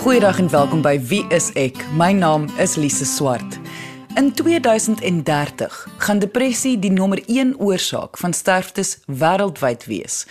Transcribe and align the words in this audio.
Goeiedag 0.00 0.38
en 0.38 0.48
welkom 0.48 0.80
by 0.80 0.94
Wie 1.04 1.26
is 1.28 1.50
ek? 1.60 1.76
My 1.92 2.14
naam 2.16 2.46
is 2.56 2.78
Lise 2.80 3.04
Swart. 3.04 3.58
In 4.16 4.30
2030 4.32 5.74
gaan 6.00 6.22
depressie 6.22 6.78
die 6.80 6.90
nommer 6.90 7.20
1 7.26 7.50
oorsaak 7.60 8.16
van 8.16 8.32
sterftes 8.32 8.94
wêreldwyd 9.04 9.84
wees. 9.84 10.22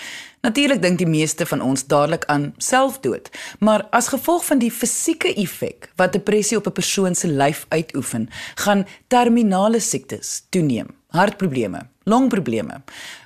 Natuurlik 0.42 0.82
dink 0.82 0.98
die 0.98 1.08
meeste 1.08 1.46
van 1.46 1.62
ons 1.62 1.86
dadelik 1.86 2.26
aan 2.34 2.48
selfdood, 2.58 3.30
maar 3.62 3.86
as 3.94 4.10
gevolg 4.10 4.48
van 4.48 4.58
die 4.64 4.72
fisieke 4.74 5.36
effek 5.38 5.92
wat 6.02 6.18
depressie 6.18 6.58
op 6.58 6.66
'n 6.66 6.74
persoon 6.82 7.16
se 7.16 7.28
lyf 7.28 7.66
uitoefen, 7.70 8.30
gaan 8.56 8.88
terminale 9.08 9.80
siektes 9.80 10.50
toeneem. 10.50 10.88
Hartprobleme, 11.10 11.86
longprobleme, 12.04 12.82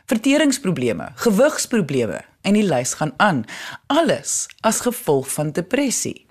verteringsprobleme, 0.05 1.07
gewigsprobleme 1.15 2.21
en 2.41 2.53
die 2.53 2.67
lys 2.67 2.93
gaan 2.93 3.13
aan, 3.17 3.45
alles 3.87 4.47
as 4.61 4.79
gevolg 4.79 5.31
van 5.31 5.51
depressie. 5.51 6.25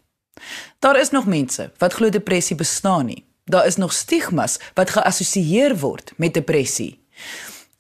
Daar 0.78 1.00
is 1.00 1.10
nog 1.10 1.27
mense 1.27 1.70
wat 1.78 1.92
glo 1.92 2.09
depressie 2.09 2.56
bestaan 2.56 3.06
nie. 3.06 3.24
Daar 3.45 3.66
is 3.66 3.77
nog 3.77 3.92
stigmas 3.92 4.58
wat 4.74 4.91
geassosieer 4.91 5.78
word 5.78 6.12
met 6.16 6.34
depressie. 6.34 6.98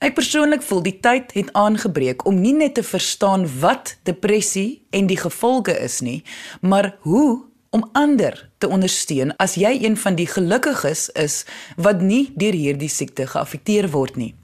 Ek 0.02 0.16
persoonlik 0.18 0.64
voel 0.66 0.82
die 0.82 0.98
tyd 0.98 1.30
het 1.36 1.52
aangebreek 1.54 2.24
om 2.26 2.40
nie 2.42 2.54
net 2.54 2.74
te 2.74 2.82
verstaan 2.82 3.46
wat 3.60 3.94
depressie 4.02 4.82
en 4.90 5.06
die 5.06 5.16
gevolge 5.16 5.76
is 5.78 6.00
nie, 6.02 6.24
maar 6.60 6.96
hoe 7.06 7.44
om 7.70 7.86
ander 7.92 8.50
te 8.58 8.68
ondersteun 8.68 9.30
as 9.40 9.54
jy 9.54 9.70
een 9.84 9.96
van 9.96 10.18
die 10.18 10.26
gelukkiges 10.26 11.08
is 11.14 11.44
wat 11.76 12.02
nie 12.02 12.32
deur 12.34 12.58
hierdie 12.58 12.90
siekte 12.90 13.26
geaffekteer 13.30 13.88
word 13.94 14.18
nie. 14.18 14.34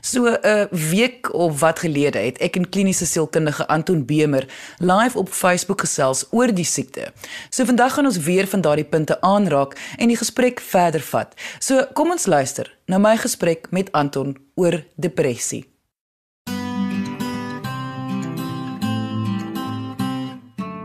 So 0.00 0.26
'n 0.26 0.38
uh, 0.42 0.64
week 0.90 1.34
of 1.34 1.60
wat 1.60 1.78
gelede 1.78 2.18
het 2.18 2.38
ek 2.38 2.56
en 2.56 2.68
kliniese 2.68 3.06
sielkundige 3.06 3.66
Anton 3.66 4.04
Bemer 4.04 4.46
live 4.78 5.18
op 5.18 5.28
Facebook 5.28 5.80
gesels 5.80 6.26
oor 6.30 6.54
die 6.54 6.64
siekte. 6.64 7.12
So 7.50 7.64
vandag 7.64 7.94
gaan 7.94 8.06
ons 8.06 8.18
weer 8.18 8.46
van 8.46 8.60
daardie 8.60 8.84
punte 8.84 9.20
aanraak 9.20 9.76
en 9.96 10.08
die 10.08 10.16
gesprek 10.16 10.60
verder 10.60 11.00
vat. 11.00 11.34
So 11.58 11.86
kom 11.92 12.10
ons 12.10 12.26
luister 12.26 12.76
na 12.86 12.98
my 12.98 13.16
gesprek 13.16 13.66
met 13.70 13.92
Anton 13.92 14.36
oor 14.54 14.84
depressie. 14.96 15.66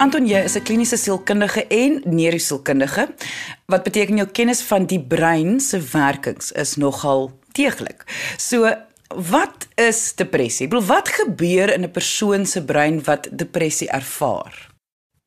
Anton, 0.03 0.25
jy 0.27 0.41
is 0.43 0.55
'n 0.55 0.63
kliniese 0.63 0.97
sielkundige 0.97 1.67
en 1.67 2.01
neurosielkundige. 2.05 3.07
Wat 3.65 3.83
beteken 3.83 4.15
jou 4.15 4.27
kennis 4.27 4.61
van 4.61 4.85
die 4.85 4.99
brein 4.99 5.59
se 5.59 5.79
werkings 5.79 6.51
is 6.51 6.75
nogal 6.75 7.31
deeglik. 7.51 8.03
So 8.37 8.75
wat 9.15 9.67
is 9.75 10.15
depressie? 10.15 10.65
Ek 10.65 10.73
bedoel 10.73 10.87
wat 10.87 11.09
gebeur 11.09 11.73
in 11.73 11.83
'n 11.83 11.91
persoon 11.91 12.45
se 12.45 12.63
brein 12.63 13.03
wat 13.03 13.29
depressie 13.31 13.89
ervaar? 13.89 14.71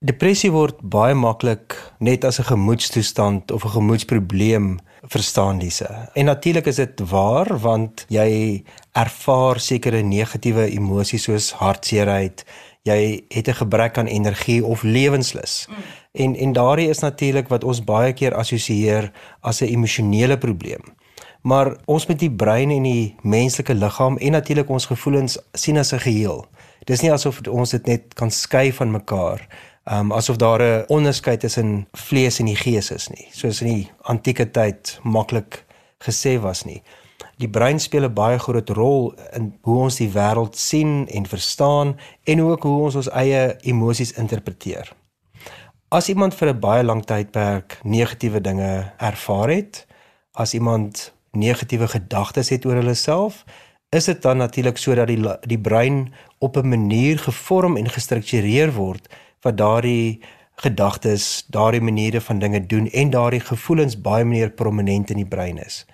Depressie 0.04 0.50
word 0.52 0.76
baie 0.82 1.14
maklik 1.14 1.74
net 1.98 2.24
as 2.24 2.38
'n 2.38 2.44
gemoedstoestand 2.44 3.50
of 3.50 3.64
'n 3.64 3.76
gemoedsprobleem 3.78 4.78
verstaan 5.02 5.58
diese. 5.58 6.10
En 6.14 6.24
natuurlik 6.24 6.66
is 6.66 6.76
dit 6.76 7.00
waar 7.00 7.58
want 7.58 8.04
jy 8.08 8.64
ervaar 8.92 9.60
sekere 9.60 10.02
negatiewe 10.02 10.70
emosies 10.70 11.22
soos 11.22 11.50
hartseerheid, 11.50 12.44
jy 12.82 13.24
het 13.28 13.48
'n 13.48 13.54
gebrek 13.54 13.98
aan 13.98 14.06
energie 14.06 14.64
of 14.64 14.82
lewenslus. 14.82 15.66
Mm. 15.68 15.74
En 16.12 16.36
en 16.36 16.52
daardie 16.52 16.88
is 16.88 16.98
natuurlik 16.98 17.48
wat 17.48 17.64
ons 17.64 17.84
baie 17.84 18.12
keer 18.12 18.34
assosieer 18.34 19.12
as 19.40 19.60
'n 19.60 19.68
emosionele 19.68 20.38
probleem 20.38 20.96
maar 21.46 21.76
ons 21.86 22.06
met 22.10 22.18
die 22.18 22.30
brein 22.30 22.72
en 22.74 22.86
die 22.88 23.14
menslike 23.22 23.74
liggaam 23.74 24.16
en 24.18 24.34
natuurlik 24.34 24.70
ons 24.72 24.88
gevoelens 24.90 25.38
sien 25.54 25.78
as 25.78 25.92
'n 25.94 26.02
geheel. 26.02 26.46
Dis 26.84 27.02
nie 27.02 27.12
asof 27.12 27.40
ons 27.48 27.70
dit 27.70 27.86
net 27.86 28.14
kan 28.14 28.30
skei 28.30 28.72
van 28.72 28.90
mekaar, 28.90 29.46
um 29.84 30.12
asof 30.12 30.36
daar 30.36 30.62
'n 30.62 30.84
onderskeid 30.88 31.40
tussen 31.40 31.86
vlees 31.92 32.38
en 32.40 32.46
die 32.46 32.56
gees 32.56 32.90
is 32.90 33.08
nie, 33.08 33.28
soos 33.30 33.62
in 33.62 33.68
die 33.68 33.90
antieke 34.02 34.50
tyd 34.50 34.98
maklik 35.02 35.64
gesê 35.98 36.40
was 36.40 36.64
nie. 36.64 36.82
Die 37.38 37.48
brein 37.48 37.80
speel 37.80 38.04
'n 38.04 38.14
baie 38.14 38.38
groot 38.38 38.70
rol 38.70 39.14
in 39.32 39.58
hoe 39.62 39.78
ons 39.78 39.96
die 39.96 40.10
wêreld 40.10 40.56
sien 40.56 41.08
en 41.08 41.26
verstaan 41.26 41.96
en 42.24 42.42
ook 42.42 42.62
hoe 42.62 42.82
ons 42.82 42.94
ons 42.94 43.10
eie 43.10 43.56
emosies 43.60 44.12
interpreteer. 44.12 44.92
As 45.90 46.08
iemand 46.08 46.34
vir 46.34 46.48
'n 46.48 46.60
baie 46.60 46.84
lang 46.84 47.04
tydperk 47.04 47.78
negatiewe 47.82 48.40
dinge 48.40 48.92
ervaar 48.98 49.48
het, 49.48 49.86
as 50.32 50.54
iemand 50.54 51.15
negatiewe 51.36 51.88
gedagtes 51.88 52.48
het 52.48 52.66
oor 52.66 52.80
hulle 52.80 52.94
self, 52.94 53.44
is 53.90 54.04
dit 54.04 54.22
dan 54.22 54.36
natuurlik 54.36 54.76
sodat 54.76 55.06
die 55.06 55.20
die 55.46 55.60
brein 55.60 56.12
op 56.38 56.56
'n 56.56 56.68
manier 56.68 57.18
gevorm 57.18 57.76
en 57.76 57.88
gestruktureer 57.88 58.72
word 58.72 59.08
wat 59.40 59.56
daardie 59.56 60.20
gedagtes, 60.56 61.46
daardie 61.48 61.80
maniere 61.80 62.20
van 62.20 62.38
dinge 62.38 62.66
doen 62.66 62.88
en 62.90 63.10
daardie 63.10 63.40
gevoelens 63.40 64.00
baie 64.00 64.24
meer 64.24 64.50
prominent 64.50 65.10
in 65.10 65.16
die 65.16 65.28
brein 65.28 65.58
is. 65.58 65.86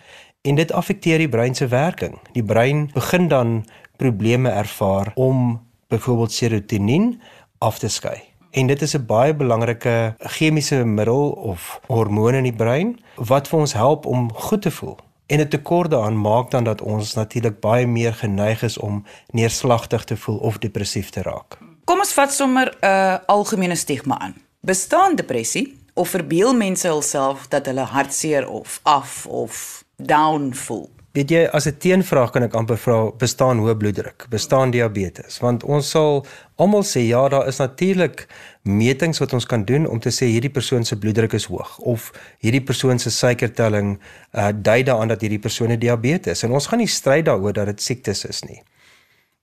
En 0.42 0.54
dit 0.54 0.72
affekteer 0.72 1.18
die 1.18 1.28
brein 1.28 1.54
se 1.54 1.66
werking. 1.66 2.18
Die 2.32 2.44
brein 2.44 2.90
begin 2.94 3.28
dan 3.28 3.64
probleme 3.96 4.50
ervaar 4.50 5.12
om 5.14 5.60
byvoorbeeld 5.88 6.32
serotonien 6.32 7.20
af 7.58 7.78
te 7.78 7.88
skei. 7.88 8.22
En 8.50 8.66
dit 8.66 8.82
is 8.82 8.94
'n 8.96 9.06
baie 9.06 9.34
belangrike 9.34 10.14
chemiese 10.18 10.84
middel 10.84 11.30
of 11.30 11.80
hormoon 11.86 12.34
in 12.34 12.42
die 12.42 12.52
brein 12.52 13.00
wat 13.16 13.48
vir 13.48 13.58
ons 13.58 13.72
help 13.72 14.06
om 14.06 14.32
goed 14.32 14.62
te 14.62 14.70
voel. 14.70 14.98
En 15.32 15.40
'n 15.40 15.48
tekort 15.48 15.90
daaraan 15.90 16.20
maak 16.20 16.50
dan 16.50 16.64
dat 16.64 16.82
ons 16.82 17.14
natuurlik 17.14 17.60
baie 17.60 17.86
meer 17.86 18.14
geneig 18.14 18.62
is 18.62 18.78
om 18.78 19.04
neerslagtig 19.30 20.04
te 20.04 20.16
voel 20.16 20.36
of 20.36 20.58
depressief 20.58 21.10
te 21.10 21.22
raak. 21.22 21.58
Kom 21.84 21.98
ons 21.98 22.12
vat 22.12 22.32
sommer 22.32 22.76
'n 22.80 22.86
uh, 22.86 23.16
algemene 23.26 23.74
stigma 23.74 24.18
aan. 24.18 24.34
Bestaan 24.60 25.14
depressie 25.14 25.78
of 25.94 26.08
verbeel 26.08 26.54
mense 26.54 26.88
hulself 26.88 27.48
dat 27.48 27.66
hulle 27.66 27.80
hartseer 27.80 28.48
of 28.48 28.80
af 28.82 29.26
of 29.26 29.84
down 29.96 30.52
voel? 30.52 30.90
Weet 31.12 31.28
jy, 31.30 31.42
as 31.52 31.66
'n 31.68 31.76
teenvraag 31.76 32.30
kan 32.32 32.42
ek 32.42 32.54
amper 32.54 32.78
vra, 32.80 33.10
bestaan 33.20 33.58
hoë 33.60 33.76
bloeddruk, 33.76 34.26
bestaan 34.30 34.70
diabetes? 34.70 35.38
Want 35.44 35.62
ons 35.62 35.90
sal 35.90 36.24
almal 36.56 36.82
sê 36.82 37.04
ja, 37.04 37.28
daar 37.28 37.46
is 37.48 37.58
natuurlik 37.58 38.26
metings 38.62 39.18
wat 39.18 39.32
ons 39.32 39.46
kan 39.46 39.64
doen 39.64 39.86
om 39.86 40.00
te 40.00 40.08
sê 40.08 40.24
hierdie 40.24 40.50
persoon 40.50 40.84
se 40.84 40.96
bloeddruk 40.96 41.32
is 41.32 41.44
hoog 41.44 41.78
of 41.78 42.12
hierdie 42.40 42.64
persoon 42.64 42.98
se 42.98 43.10
suikertelling 43.10 43.98
uh, 44.32 44.48
dui 44.54 44.82
daaraan 44.82 45.08
dat 45.08 45.20
hierdie 45.20 45.38
persoon 45.38 45.78
diabetes. 45.78 46.42
En 46.42 46.52
ons 46.52 46.66
gaan 46.66 46.78
nie 46.78 46.88
stry 46.88 47.22
daaroor 47.22 47.52
dat 47.52 47.66
dit 47.66 47.82
siektes 47.82 48.24
is 48.24 48.42
nie. 48.42 48.62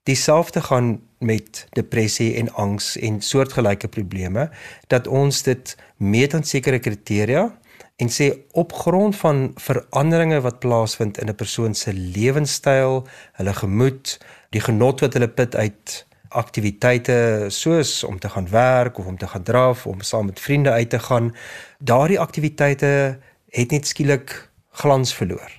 Dieselfde 0.04 0.62
gaan 0.62 1.02
met 1.20 1.68
depressie 1.78 2.36
en 2.36 2.50
angs 2.54 2.98
en 2.98 3.22
soortgelyke 3.22 3.88
probleme 3.88 4.50
dat 4.88 5.08
ons 5.08 5.44
dit 5.44 5.78
meet 5.98 6.34
aan 6.34 6.44
sekere 6.44 6.80
kriteria 6.80 7.59
en 8.00 8.08
sê 8.08 8.30
op 8.52 8.74
grond 8.74 9.16
van 9.16 9.52
veranderinge 9.60 10.40
wat 10.42 10.60
plaasvind 10.64 11.18
in 11.20 11.30
'n 11.30 11.36
persoon 11.36 11.74
se 11.76 11.94
lewenstyl, 11.94 13.08
hulle 13.34 13.54
gemoed, 13.54 14.20
die 14.50 14.62
genot 14.62 15.00
wat 15.00 15.14
hulle 15.14 15.28
put 15.28 15.56
uit 15.56 16.06
aktiwiteite 16.30 17.46
soos 17.48 18.04
om 18.04 18.20
te 18.20 18.30
gaan 18.30 18.50
werk 18.50 18.98
of 18.98 19.06
om 19.06 19.18
te 19.18 19.28
gaan 19.28 19.44
draf 19.44 19.86
of 19.86 19.94
om 19.94 20.02
saam 20.02 20.26
met 20.26 20.40
vriende 20.40 20.72
uit 20.72 20.90
te 20.90 21.00
gaan, 21.00 21.36
daardie 21.78 22.20
aktiwiteite 22.20 23.20
het 23.50 23.72
net 23.72 23.88
skielik 23.88 24.50
glans 24.72 25.14
verloor. 25.14 25.52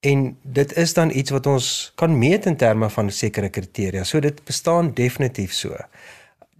En 0.00 0.38
dit 0.42 0.76
is 0.76 0.94
dan 0.94 1.10
iets 1.10 1.30
wat 1.30 1.46
ons 1.46 1.92
kan 1.94 2.18
meet 2.18 2.46
in 2.46 2.56
terme 2.56 2.90
van 2.90 3.10
sekere 3.10 3.48
kriteria. 3.48 4.04
So 4.04 4.20
dit 4.20 4.44
bestaan 4.44 4.94
definitief 4.94 5.52
so 5.52 5.76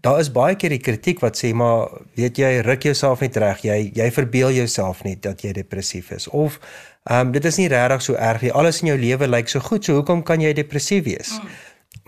daar 0.00 0.18
is 0.20 0.32
baie 0.32 0.56
keer 0.56 0.70
die 0.70 0.82
kritiek 0.82 1.20
wat 1.20 1.38
sê 1.38 1.52
maar 1.54 1.88
weet 2.14 2.38
jy 2.38 2.60
ruk 2.66 2.82
jouself 2.82 3.20
net 3.20 3.36
reg 3.36 3.64
jy 3.64 3.78
jy 3.94 4.10
verbeel 4.14 4.52
jouself 4.52 5.02
net 5.04 5.22
dat 5.22 5.42
jy 5.42 5.52
depressief 5.52 6.10
is. 6.10 6.28
Of 6.28 6.60
ehm 7.08 7.26
um, 7.26 7.32
dit 7.32 7.44
is 7.44 7.56
nie 7.56 7.68
regtig 7.68 8.02
so 8.02 8.14
erg 8.14 8.42
nie. 8.42 8.52
Alles 8.52 8.82
in 8.82 8.92
jou 8.92 8.98
lewe 8.98 9.28
lyk 9.28 9.48
so 9.48 9.60
goed 9.60 9.84
so 9.84 9.94
hoekom 9.94 10.22
kan 10.22 10.40
jy 10.40 10.52
depressief 10.52 11.04
wees? 11.04 11.38
Mm. 11.42 11.48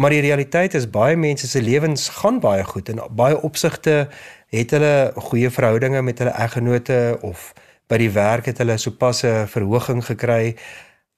maar 0.01 0.11
die 0.15 0.23
realiteit 0.25 0.75
is 0.75 0.87
baie 0.91 1.17
mense 1.17 1.49
se 1.49 1.61
lewens 1.63 2.09
gaan 2.21 2.41
baie 2.41 2.65
goed 2.65 2.89
en 2.89 3.03
baie 3.17 3.37
opsigte 3.45 4.09
het 4.55 4.73
hulle 4.75 5.13
goeie 5.29 5.51
verhoudinge 5.51 6.03
met 6.03 6.23
hulle 6.23 6.33
eggenote 6.45 7.19
of 7.27 7.51
by 7.91 7.99
die 8.01 8.11
werk 8.15 8.49
het 8.49 8.63
hulle 8.63 8.79
sopas 8.79 9.25
'n 9.25 9.47
verhoging 9.47 10.05
gekry 10.05 10.57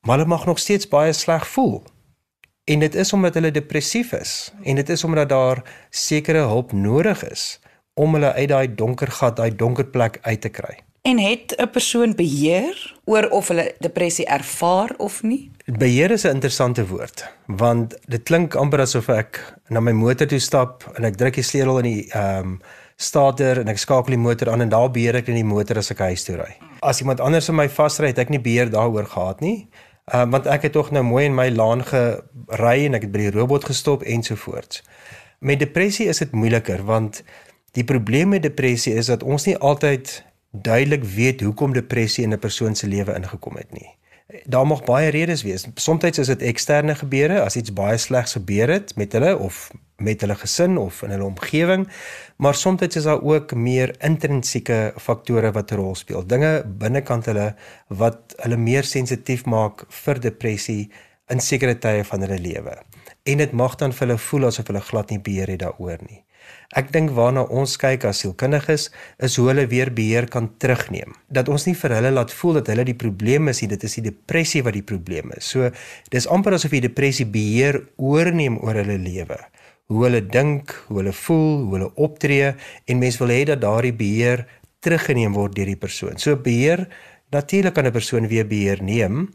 maar 0.02 0.18
hulle 0.18 0.28
mag 0.28 0.46
nog 0.46 0.58
steeds 0.58 0.88
baie 0.88 1.12
sleg 1.12 1.46
voel 1.46 1.82
En 2.72 2.78
dit 2.80 2.94
is 2.94 3.12
omdat 3.12 3.34
hulle 3.34 3.50
depressief 3.52 4.12
is 4.16 4.52
en 4.62 4.78
dit 4.80 4.88
is 4.88 5.04
omdat 5.04 5.28
daar 5.28 5.62
sekere 5.90 6.46
hulp 6.48 6.72
nodig 6.72 7.20
is 7.28 7.60
om 7.94 8.14
hulle 8.16 8.32
uit 8.32 8.48
daai 8.48 8.74
donker 8.74 9.10
gat, 9.12 9.36
daai 9.36 9.52
donker 9.56 9.84
plek 9.84 10.18
uit 10.22 10.40
te 10.40 10.48
kry. 10.48 10.78
En 11.02 11.18
het 11.18 11.54
'n 11.58 11.70
persoon 11.70 12.14
beheer 12.14 12.94
oor 13.04 13.28
of 13.28 13.48
hulle 13.48 13.74
depressie 13.78 14.26
ervaar 14.26 14.94
of 14.96 15.22
nie? 15.22 15.50
Beheer 15.64 16.10
is 16.10 16.24
'n 16.24 16.34
interessante 16.38 16.86
woord 16.86 17.28
want 17.46 17.94
dit 18.06 18.22
klink 18.22 18.54
amper 18.54 18.80
asof 18.80 19.08
ek 19.08 19.54
na 19.68 19.80
my 19.80 19.92
motor 19.92 20.26
toe 20.26 20.38
stap 20.38 20.92
en 20.96 21.04
ek 21.04 21.16
druk 21.16 21.34
die 21.34 21.42
sleutel 21.42 21.78
in 21.78 21.84
die 21.84 22.06
ehm 22.10 22.38
um, 22.38 22.60
starter 22.96 23.58
en 23.60 23.68
ek 23.68 23.78
skakel 23.78 24.14
die 24.14 24.24
motor 24.24 24.50
aan 24.50 24.60
en 24.60 24.68
daar 24.68 24.90
beheer 24.90 25.16
ek 25.16 25.28
in 25.28 25.34
die 25.34 25.44
motor 25.44 25.78
as 25.78 25.90
ek 25.90 25.98
huis 25.98 26.24
toe 26.24 26.36
ry. 26.36 26.56
As 26.80 27.00
iemand 27.00 27.20
anders 27.20 27.48
in 27.48 27.54
my 27.54 27.68
vasry 27.68 28.06
het 28.06 28.18
ek 28.18 28.28
nie 28.28 28.40
beheer 28.40 28.70
daaroor 28.70 29.06
gehad 29.06 29.40
nie. 29.40 29.68
Uh, 30.10 30.26
want 30.30 30.46
ek 30.46 30.62
het 30.62 30.72
tog 30.72 30.90
nou 30.90 31.04
mooi 31.04 31.24
in 31.24 31.34
my 31.34 31.48
laan 31.50 31.84
gery 31.86 32.86
en 32.86 32.98
ek 32.98 33.06
het 33.06 33.12
by 33.12 33.28
die 33.28 33.34
robot 33.38 33.64
gestop 33.64 34.02
ensovoorts. 34.02 34.82
Met 35.38 35.58
depressie 35.62 36.08
is 36.10 36.18
dit 36.18 36.32
moeiliker 36.32 36.82
want 36.84 37.22
Die 37.72 37.84
probleem 37.84 38.28
met 38.28 38.42
depressie 38.42 38.92
is 38.94 39.08
dat 39.08 39.22
ons 39.22 39.46
nie 39.48 39.56
altyd 39.56 40.24
duidelik 40.50 41.04
weet 41.04 41.40
hoekom 41.40 41.72
depressie 41.72 42.24
in 42.24 42.32
'n 42.32 42.38
persoon 42.38 42.74
se 42.74 42.86
lewe 42.86 43.14
ingekom 43.14 43.56
het 43.56 43.72
nie. 43.72 43.88
Daar 44.44 44.66
mag 44.66 44.84
baie 44.84 45.10
redes 45.10 45.42
wees. 45.42 45.66
Somstyds 45.74 46.18
is 46.18 46.26
dit 46.26 46.42
eksterne 46.42 46.94
gebeure, 46.94 47.40
as 47.42 47.56
iets 47.56 47.72
baie 47.72 47.98
slegs 47.98 48.32
gebeur 48.38 48.70
het 48.72 48.94
met 48.96 49.12
hulle 49.12 49.34
of 49.38 49.70
met 50.02 50.20
hulle 50.20 50.34
gesin 50.34 50.78
of 50.78 51.02
in 51.02 51.12
hulle 51.14 51.24
omgewing, 51.24 51.86
maar 52.36 52.54
soms 52.54 52.82
is 52.82 53.06
daar 53.06 53.22
ook 53.22 53.54
meer 53.54 53.94
intrinsieke 54.02 54.94
faktore 54.98 55.52
wat 55.52 55.70
'n 55.72 55.74
rol 55.74 55.94
speel. 55.94 56.26
Dinge 56.26 56.64
binnekant 56.66 57.26
hulle 57.26 57.54
wat 57.88 58.34
hulle 58.36 58.56
meer 58.56 58.84
sensitief 58.84 59.44
maak 59.44 59.84
vir 59.88 60.20
depressie 60.20 60.90
in 61.28 61.40
sekere 61.40 61.78
tye 61.78 62.04
van 62.04 62.20
hulle 62.20 62.38
lewe. 62.38 62.76
En 63.22 63.38
dit 63.38 63.52
mag 63.52 63.74
dan 63.78 63.92
vir 63.94 64.06
hulle 64.06 64.18
voel 64.18 64.48
asof 64.48 64.66
hulle 64.70 64.82
glad 64.82 65.10
nie 65.10 65.20
beheer 65.22 65.50
het 65.52 65.62
daaroor 65.62 66.00
nie. 66.08 66.22
Ek 66.74 66.88
dink 66.90 67.12
waarna 67.14 67.44
ons 67.54 67.76
kyk 67.78 68.06
as 68.08 68.22
sielkundiges 68.22 68.88
is 69.22 69.36
hoe 69.38 69.44
hulle 69.50 69.66
weer 69.70 69.92
beheer 69.94 70.26
kan 70.30 70.48
terugneem. 70.62 71.14
Dat 71.30 71.50
ons 71.52 71.66
nie 71.68 71.76
vir 71.78 71.94
hulle 71.98 72.10
laat 72.14 72.32
voel 72.34 72.58
dat 72.58 72.70
hulle 72.72 72.86
die 72.88 72.98
probleem 72.98 73.50
is 73.52 73.60
nie, 73.62 73.68
dit 73.74 73.84
is 73.86 73.98
die 74.00 74.06
depressie 74.08 74.64
wat 74.66 74.74
die 74.74 74.86
probleem 74.86 75.30
is. 75.36 75.50
So 75.52 75.70
dis 76.10 76.26
amper 76.26 76.56
asof 76.56 76.74
die 76.74 76.82
depressie 76.88 77.28
beheer 77.28 77.82
oorneem 78.00 78.58
oor 78.64 78.80
hulle 78.80 78.98
lewe. 78.98 79.38
Hoe 79.92 80.06
hulle 80.06 80.22
dink, 80.24 80.72
hoe 80.88 81.02
hulle 81.02 81.14
voel, 81.14 81.62
hoe 81.66 81.76
hulle 81.76 81.92
optree 82.00 82.54
en 82.88 83.02
mens 83.02 83.20
wil 83.20 83.34
hê 83.34 83.42
dat 83.52 83.62
daardie 83.62 83.94
beheer 83.94 84.46
teruggeneem 84.82 85.36
word 85.36 85.54
deur 85.54 85.70
die 85.70 85.78
persoon. 85.78 86.18
So 86.18 86.34
beheer 86.34 86.88
natuurlik 87.32 87.74
kan 87.74 87.86
'n 87.86 87.92
persoon 87.92 88.26
weer 88.28 88.46
beheer 88.48 88.82
neem, 88.82 89.28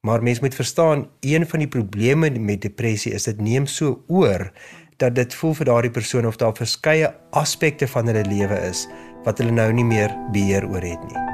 maar 0.00 0.22
mens 0.22 0.40
moet 0.40 0.54
verstaan 0.54 1.06
een 1.20 1.46
van 1.46 1.58
die 1.58 1.68
probleme 1.68 2.30
met 2.30 2.62
depressie 2.62 3.12
is 3.12 3.24
dit 3.24 3.40
neem 3.40 3.66
so 3.66 4.04
oor 4.06 4.52
dat 4.96 5.14
dit 5.14 5.34
voel 5.34 5.54
vir 5.54 5.68
daardie 5.68 5.90
persoon 5.90 6.26
of 6.26 6.36
daar 6.36 6.56
verskeie 6.56 7.14
aspekte 7.30 7.88
van 7.88 8.06
hulle 8.06 8.24
lewe 8.28 8.60
is 8.68 8.86
wat 9.24 9.38
hulle 9.38 9.52
nou 9.52 9.72
nie 9.72 9.84
meer 9.84 10.12
beheer 10.32 10.68
oor 10.68 10.84
het 10.84 11.02
nie. 11.08 11.24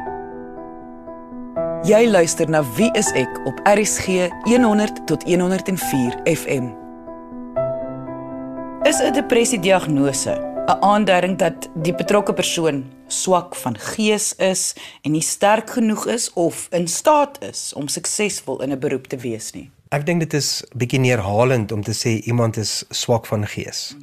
Jy 1.82 2.06
luister 2.06 2.46
na 2.50 2.62
Wie 2.76 2.90
is 2.94 3.10
ek 3.18 3.40
op 3.46 3.58
RCG 3.66 4.28
100 4.46 5.02
tot 5.10 5.24
104 5.26 6.14
FM. 6.30 6.70
Is 8.86 9.02
'n 9.02 9.12
depressie 9.12 9.58
diagnose 9.58 10.30
'n 10.66 10.78
aanduiding 10.80 11.38
dat 11.38 11.70
die 11.74 11.94
betrokke 11.94 12.32
persoon 12.32 12.84
swak 13.12 13.54
van 13.56 13.78
gees 13.78 14.32
is 14.38 14.74
en 15.02 15.12
nie 15.12 15.22
sterk 15.22 15.70
genoeg 15.70 16.06
is 16.06 16.30
of 16.32 16.66
in 16.70 16.88
staat 16.88 17.38
is 17.44 17.72
om 17.76 17.88
suksesvol 17.88 18.62
in 18.62 18.72
'n 18.72 18.78
beroep 18.78 19.06
te 19.06 19.16
wees 19.16 19.52
nie? 19.52 19.70
Ek 19.92 20.06
dink 20.06 20.20
dit 20.20 20.34
is 20.34 20.64
bietjie 20.72 21.00
neerhalend 21.00 21.72
om 21.72 21.82
te 21.82 21.92
sê 21.92 22.24
iemand 22.24 22.56
is 22.56 22.84
swak 22.90 23.26
van 23.26 23.46
gees. 23.46 23.96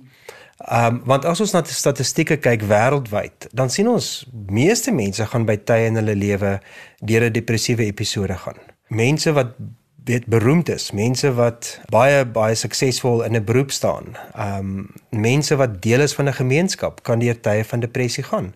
Ehm 0.60 0.96
um, 0.96 1.02
want 1.06 1.26
as 1.26 1.40
ons 1.40 1.54
na 1.56 1.62
die 1.62 1.74
statistieke 1.74 2.36
kyk 2.38 2.66
wêreldwyd, 2.68 3.48
dan 3.56 3.70
sien 3.72 3.88
ons 3.88 4.28
meeste 4.52 4.92
mense 4.92 5.26
gaan 5.26 5.46
by 5.48 5.56
tye 5.56 5.88
in 5.88 5.96
hulle 5.96 6.16
lewe 6.16 6.60
deur 7.00 7.24
'n 7.30 7.34
depressiewe 7.34 7.86
episode 7.86 8.36
gaan. 8.38 8.60
Mense 8.88 9.32
wat 9.32 9.56
weet 10.04 10.26
beroemd 10.26 10.70
is, 10.70 10.92
mense 10.92 11.32
wat 11.34 11.80
baie 11.94 12.26
baie 12.26 12.56
suksesvol 12.56 13.24
in 13.24 13.36
'n 13.36 13.46
beroep 13.46 13.72
staan. 13.72 14.18
Ehm 14.36 14.60
um, 14.60 14.88
mense 15.10 15.56
wat 15.56 15.82
deel 15.82 16.02
is 16.02 16.14
van 16.14 16.28
'n 16.28 16.40
gemeenskap 16.42 17.04
kan 17.04 17.20
deur 17.20 17.40
tye 17.40 17.64
van 17.64 17.80
depressie 17.80 18.24
gaan. 18.24 18.54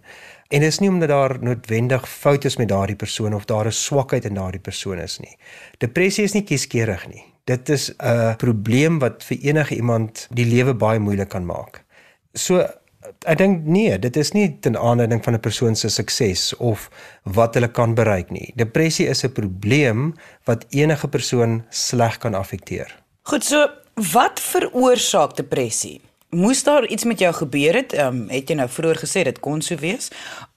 En 0.47 0.59
dit 0.59 0.69
is 0.69 0.79
nie 0.79 0.89
omdat 0.89 1.09
daar 1.09 1.37
noodwendig 1.39 2.09
foute 2.09 2.47
is 2.47 2.57
met 2.57 2.67
daardie 2.67 2.95
persoon 2.95 3.33
of 3.33 3.45
daar 3.45 3.65
'n 3.65 3.71
swakheid 3.71 4.25
in 4.25 4.33
daardie 4.33 4.61
persoon 4.61 4.99
is 4.99 5.19
nie. 5.19 5.37
Depressie 5.77 6.23
is 6.23 6.33
nie 6.33 6.43
kieskeurig 6.43 7.07
nie. 7.07 7.23
Dit 7.43 7.69
is 7.69 7.91
'n 7.97 8.35
probleem 8.37 8.99
wat 8.99 9.23
vir 9.23 9.37
enige 9.37 9.75
iemand 9.75 10.27
die 10.31 10.45
lewe 10.45 10.73
baie 10.73 10.99
moeilik 10.99 11.29
kan 11.29 11.45
maak. 11.45 11.83
So 12.33 12.67
ek 13.27 13.37
dink 13.37 13.65
nee, 13.65 13.99
dit 13.99 14.15
is 14.15 14.31
nie 14.31 14.47
ten 14.59 14.77
aanleiding 14.77 15.23
van 15.23 15.33
'n 15.33 15.39
persoon 15.39 15.75
se 15.75 15.89
sukses 15.89 16.55
of 16.55 16.89
wat 17.23 17.53
hulle 17.53 17.71
kan 17.71 17.95
bereik 17.95 18.31
nie. 18.31 18.53
Depressie 18.55 19.07
is 19.07 19.23
'n 19.23 19.31
probleem 19.31 20.13
wat 20.43 20.65
enige 20.69 21.07
persoon 21.07 21.63
sleg 21.69 22.17
kan 22.17 22.33
affekteer. 22.33 23.03
Goed, 23.21 23.43
so 23.43 23.69
wat 24.11 24.39
veroorsaak 24.39 25.35
depressie? 25.35 26.01
Moes 26.33 26.63
daar 26.63 26.85
iets 26.85 27.03
met 27.03 27.19
jou 27.19 27.33
gebeur 27.33 27.75
het? 27.77 27.93
Ehm 27.93 28.07
um, 28.07 28.29
het 28.29 28.49
jy 28.49 28.55
nou 28.57 28.69
vroeër 28.69 28.97
gesê 29.05 29.23
dit 29.23 29.39
kon 29.39 29.61
so 29.61 29.75
wees? 29.77 30.09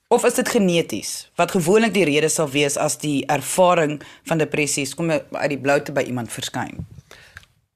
Of 0.08 0.24
is 0.24 0.34
dit 0.34 0.48
geneties? 0.48 1.30
Wat 1.34 1.50
gewoonlik 1.50 1.92
die 1.94 2.04
rede 2.04 2.28
sal 2.28 2.48
wees 2.48 2.76
as 2.76 2.96
die 3.02 3.26
ervaring 3.26 3.98
van 4.24 4.38
depressie 4.38 4.86
kom 4.94 5.10
uit 5.10 5.50
die 5.50 5.58
bloute 5.58 5.92
by 5.92 6.06
iemand 6.06 6.32
verskyn? 6.32 6.86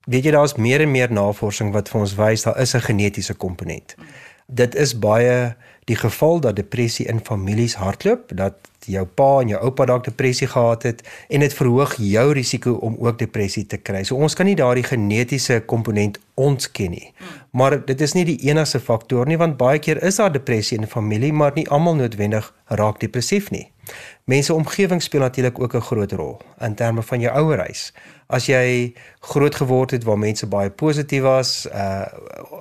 Weet 0.07 0.25
jy 0.25 0.33
daar's 0.33 0.55
meer 0.57 0.81
en 0.81 0.91
meer 0.91 1.13
navorsing 1.13 1.75
wat 1.75 1.91
vir 1.93 2.01
ons 2.01 2.15
wys 2.17 2.47
daar 2.47 2.61
is 2.63 2.75
'n 2.75 2.87
genetiese 2.87 3.35
komponent. 3.35 3.95
Dit 4.47 4.75
is 4.75 4.99
baie 4.99 5.57
die 5.91 5.99
geval 5.99 6.41
dat 6.41 6.57
depressie 6.57 7.07
in 7.11 7.21
families 7.25 7.75
hardloop, 7.75 8.31
dat 8.39 8.71
jou 8.89 9.05
pa 9.05 9.41
en 9.43 9.51
jou 9.53 9.61
oupa 9.61 9.85
dalk 9.91 10.07
depressie 10.07 10.49
gehad 10.49 10.87
het 10.87 11.03
en 11.29 11.43
dit 11.45 11.55
verhoog 11.55 11.97
jou 11.99 12.27
risiko 12.37 12.73
om 12.87 12.97
ook 12.99 13.19
depressie 13.19 13.67
te 13.67 13.77
kry. 13.77 14.05
So 14.07 14.17
ons 14.17 14.35
kan 14.39 14.49
nie 14.49 14.57
daardie 14.59 14.87
genetiese 14.87 15.61
komponent 15.67 16.19
ontken 16.41 16.95
nie. 16.95 17.11
Maar 17.51 17.81
dit 17.85 18.01
is 18.01 18.15
nie 18.17 18.25
die 18.25 18.39
enigste 18.49 18.81
faktor 18.81 19.29
nie 19.29 19.39
want 19.41 19.59
baie 19.61 19.83
keer 19.83 20.01
is 20.07 20.21
daar 20.23 20.33
depressie 20.33 20.79
in 20.79 20.85
'n 20.85 20.95
familie, 20.95 21.33
maar 21.33 21.53
nie 21.55 21.69
almal 21.69 21.95
noodwendig 21.95 22.55
raak 22.67 23.01
depressief 23.01 23.51
nie. 23.51 23.71
Mense 24.25 24.55
omgewing 24.55 25.03
speel 25.03 25.21
natuurlik 25.21 25.59
ook 25.59 25.75
'n 25.75 25.81
groot 25.81 26.13
rol 26.13 26.41
in 26.61 26.75
terme 26.75 27.03
van 27.03 27.21
jou 27.21 27.35
ouerhuis. 27.35 27.93
As 28.27 28.47
jy 28.47 28.95
groot 29.21 29.55
geword 29.55 29.91
het 29.91 30.05
waar 30.05 30.19
mense 30.19 30.47
baie 30.47 30.71
positief 30.71 31.23
was, 31.23 31.67
uh 31.67 32.07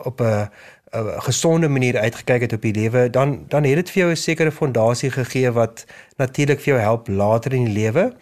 op 0.03 0.21
'n 0.21 0.49
'n 0.91 1.21
gesonde 1.21 1.67
manier 1.67 1.97
uitgekyk 1.97 2.41
het 2.41 2.53
op 2.53 2.61
die 2.61 2.73
lewe, 2.73 3.09
dan 3.09 3.45
dan 3.47 3.63
het 3.63 3.75
dit 3.75 3.89
vir 3.89 4.01
jou 4.01 4.11
'n 4.11 4.15
sekere 4.15 4.51
fondasie 4.51 5.11
gegee 5.11 5.51
wat 5.51 5.85
natuurlik 6.17 6.59
vir 6.59 6.73
jou 6.73 6.79
help 6.79 7.07
later 7.07 7.53
in 7.53 7.65
die 7.65 7.73
lewe. 7.73 8.13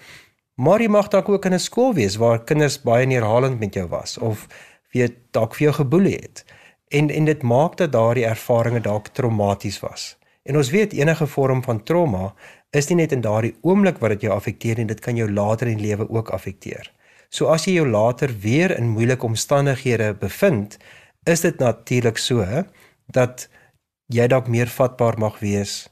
Maar 0.56 0.82
jy 0.82 0.88
mag 0.88 1.08
dalk 1.08 1.30
ook 1.30 1.46
in 1.46 1.54
'n 1.54 1.60
skool 1.60 1.94
wees 1.94 2.16
waar 2.16 2.44
kinders 2.44 2.82
baie 2.82 3.06
neerhalend 3.06 3.60
met 3.60 3.74
jou 3.74 3.88
was 3.88 4.18
of 4.18 4.48
weet 4.92 5.14
dalk 5.32 5.56
vir 5.56 5.64
jou 5.64 5.74
geboelie 5.74 6.16
het. 6.16 6.46
En 6.88 7.10
en 7.10 7.26
dit 7.26 7.42
maak 7.42 7.78
dat 7.78 7.92
daardie 7.92 8.26
ervarings 8.26 8.82
dalk 8.82 9.08
traumaties 9.08 9.80
was. 9.80 10.18
En 10.44 10.58
ons 10.58 10.70
weet 10.70 10.94
enige 10.94 11.28
vorm 11.28 11.64
van 11.64 11.84
trauma 11.84 12.34
is 12.70 12.88
nie 12.88 12.96
net 12.96 13.12
in 13.12 13.22
daardie 13.22 13.56
oomblik 13.62 13.98
wat 13.98 14.10
dit 14.10 14.22
jou 14.22 14.34
affekteer 14.34 14.78
nie, 14.78 14.86
dit 14.86 15.00
kan 15.00 15.16
jou 15.16 15.32
later 15.32 15.68
in 15.68 15.78
die 15.78 15.88
lewe 15.88 16.10
ook 16.10 16.30
affekteer. 16.30 16.92
So 17.30 17.46
as 17.52 17.66
jy 17.68 17.74
jou 17.74 17.88
later 17.88 18.32
weer 18.40 18.72
in 18.78 18.90
moeilike 18.90 19.26
omstandighede 19.26 20.14
bevind, 20.20 20.78
is 21.28 21.44
dit 21.44 21.60
natuurlik 21.60 22.18
so 22.18 22.46
dat 23.12 23.48
jy 24.08 24.28
dalk 24.32 24.48
meer 24.48 24.72
vatbaar 24.72 25.20
mag 25.20 25.40
wees 25.44 25.88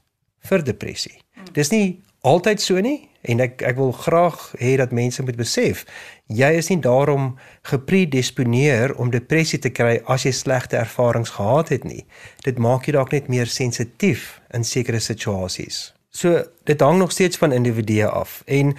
vir 0.47 0.63
depressie. 0.63 1.19
Dis 1.53 1.71
nie 1.71 2.01
altyd 2.25 2.61
so 2.61 2.81
nie 2.81 3.09
en 3.25 3.41
ek 3.43 3.63
ek 3.65 3.77
wil 3.79 3.91
graag 3.91 4.37
hê 4.61 4.75
dat 4.79 4.93
mense 4.95 5.23
moet 5.25 5.37
besef 5.37 5.83
jy 6.31 6.51
is 6.59 6.69
nie 6.71 6.79
daarom 6.81 7.33
gepredisponeer 7.69 8.95
om 9.01 9.11
depressie 9.13 9.59
te 9.61 9.71
kry 9.73 9.97
as 10.11 10.25
jy 10.25 10.33
slegte 10.33 10.79
ervarings 10.79 11.35
gehad 11.37 11.73
het 11.73 11.85
nie. 11.85 12.05
Dit 12.45 12.61
maak 12.61 12.87
jou 12.87 12.95
dalk 12.97 13.13
net 13.13 13.29
meer 13.29 13.49
sensitief 13.51 14.39
in 14.53 14.63
sekere 14.63 15.01
situasies. 15.01 15.91
So 16.15 16.45
dit 16.63 16.81
hang 16.81 17.01
nog 17.01 17.11
steeds 17.11 17.37
van 17.37 17.51
individue 17.51 18.07
af 18.07 18.41
en 18.45 18.73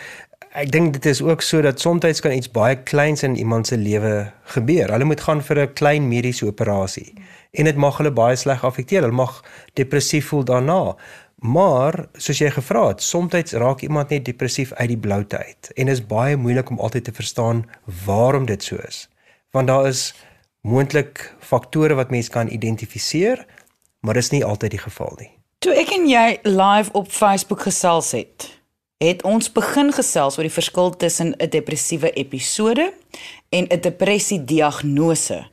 ek 0.57 0.71
dink 0.73 0.95
dit 0.97 1.07
is 1.11 1.21
ook 1.21 1.43
so 1.45 1.61
dat 1.61 1.81
soms 1.81 2.21
kan 2.25 2.33
iets 2.33 2.51
baie 2.51 2.77
kleins 2.89 3.23
in 3.23 3.37
iemand 3.37 3.67
se 3.67 3.77
lewe 3.77 4.33
gebeur. 4.55 4.91
Hulle 4.91 5.05
moet 5.05 5.21
gaan 5.21 5.43
vir 5.43 5.61
'n 5.61 5.73
klein 5.73 6.09
mediese 6.09 6.47
operasie 6.47 7.13
en 7.53 7.65
dit 7.65 7.77
mag 7.77 7.97
hulle 7.97 8.11
baie 8.11 8.37
sleg 8.37 8.65
affekteer. 8.65 9.03
Hulle 9.03 9.13
mag 9.13 9.45
depressief 9.75 10.29
voel 10.29 10.45
daarna. 10.45 10.97
Maar 11.37 12.09
soos 12.17 12.39
jy 12.39 12.51
gevra 12.51 12.89
het, 12.89 13.03
soms 13.03 13.53
raak 13.53 13.81
iemand 13.81 14.09
net 14.09 14.25
depressief 14.25 14.73
uit 14.73 14.89
die 14.89 14.99
bloute 14.99 15.37
uit 15.37 15.71
en 15.77 15.89
is 15.89 16.07
baie 16.07 16.37
moeilik 16.37 16.71
om 16.71 16.79
altyd 16.79 17.05
te 17.05 17.13
verstaan 17.13 17.69
waarom 18.07 18.47
dit 18.47 18.63
so 18.63 18.77
is. 18.89 19.09
Want 19.51 19.67
daar 19.67 19.87
is 19.87 20.15
moontlik 20.63 21.35
faktore 21.41 21.95
wat 21.95 22.11
mens 22.11 22.29
kan 22.29 22.49
identifiseer, 22.49 23.47
maar 24.01 24.15
dis 24.15 24.31
nie 24.31 24.45
altyd 24.45 24.71
die 24.71 24.85
geval 24.89 25.13
nie. 25.19 25.31
Toe 25.59 25.75
ek 25.75 25.91
en 25.93 26.09
jy 26.09 26.39
live 26.43 26.93
op 26.93 27.11
Facebook 27.11 27.61
gesels 27.61 28.13
het, 28.13 28.56
het 28.99 29.23
ons 29.29 29.51
begin 29.53 29.93
gesels 29.93 30.39
oor 30.39 30.47
die 30.47 30.53
verskil 30.53 30.97
tussen 30.97 31.35
'n 31.37 31.51
depressiewe 31.51 32.11
episode 32.13 32.93
en 33.49 33.67
'n 33.69 33.81
depressie 33.81 34.45
diagnose. 34.45 35.47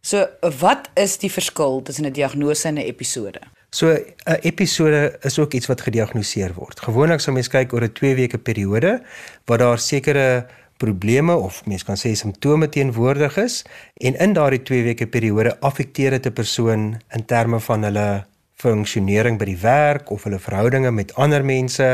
So, 0.00 0.26
wat 0.58 0.90
is 0.94 1.18
die 1.18 1.30
verskil 1.30 1.82
tussen 1.82 2.06
'n 2.06 2.12
diagnose 2.12 2.68
en 2.68 2.74
'n 2.74 2.86
episode? 2.86 3.40
So 3.70 3.94
'n 4.26 4.38
episode 4.42 5.18
is 5.20 5.38
ook 5.38 5.52
iets 5.52 5.66
wat 5.66 5.80
gediagnoseer 5.80 6.54
word. 6.54 6.80
Gewoonlik 6.80 7.20
sou 7.20 7.34
mens 7.34 7.48
kyk 7.48 7.72
oor 7.72 7.82
'n 7.82 7.92
2 7.92 8.14
weke 8.14 8.38
periode 8.38 9.02
waar 9.44 9.58
daar 9.58 9.78
sekere 9.78 10.46
probleme 10.76 11.36
of 11.36 11.66
mens 11.66 11.84
kan 11.84 11.96
sê 11.96 12.12
simptome 12.12 12.68
teenwoordig 12.68 13.36
is 13.36 13.64
en 13.96 14.18
in 14.18 14.32
daardie 14.32 14.62
2 14.62 14.82
weke 14.82 15.06
periode 15.06 15.60
affekteer 15.60 16.10
dit 16.10 16.26
'n 16.26 16.32
persoon 16.32 17.00
in 17.08 17.24
terme 17.24 17.60
van 17.60 17.82
hulle 17.82 18.24
funksionering 18.60 19.38
by 19.40 19.48
die 19.48 19.60
werk 19.62 20.10
of 20.10 20.26
hulle 20.28 20.38
verhoudinge 20.38 20.90
met 20.94 21.14
ander 21.14 21.44
mense 21.44 21.88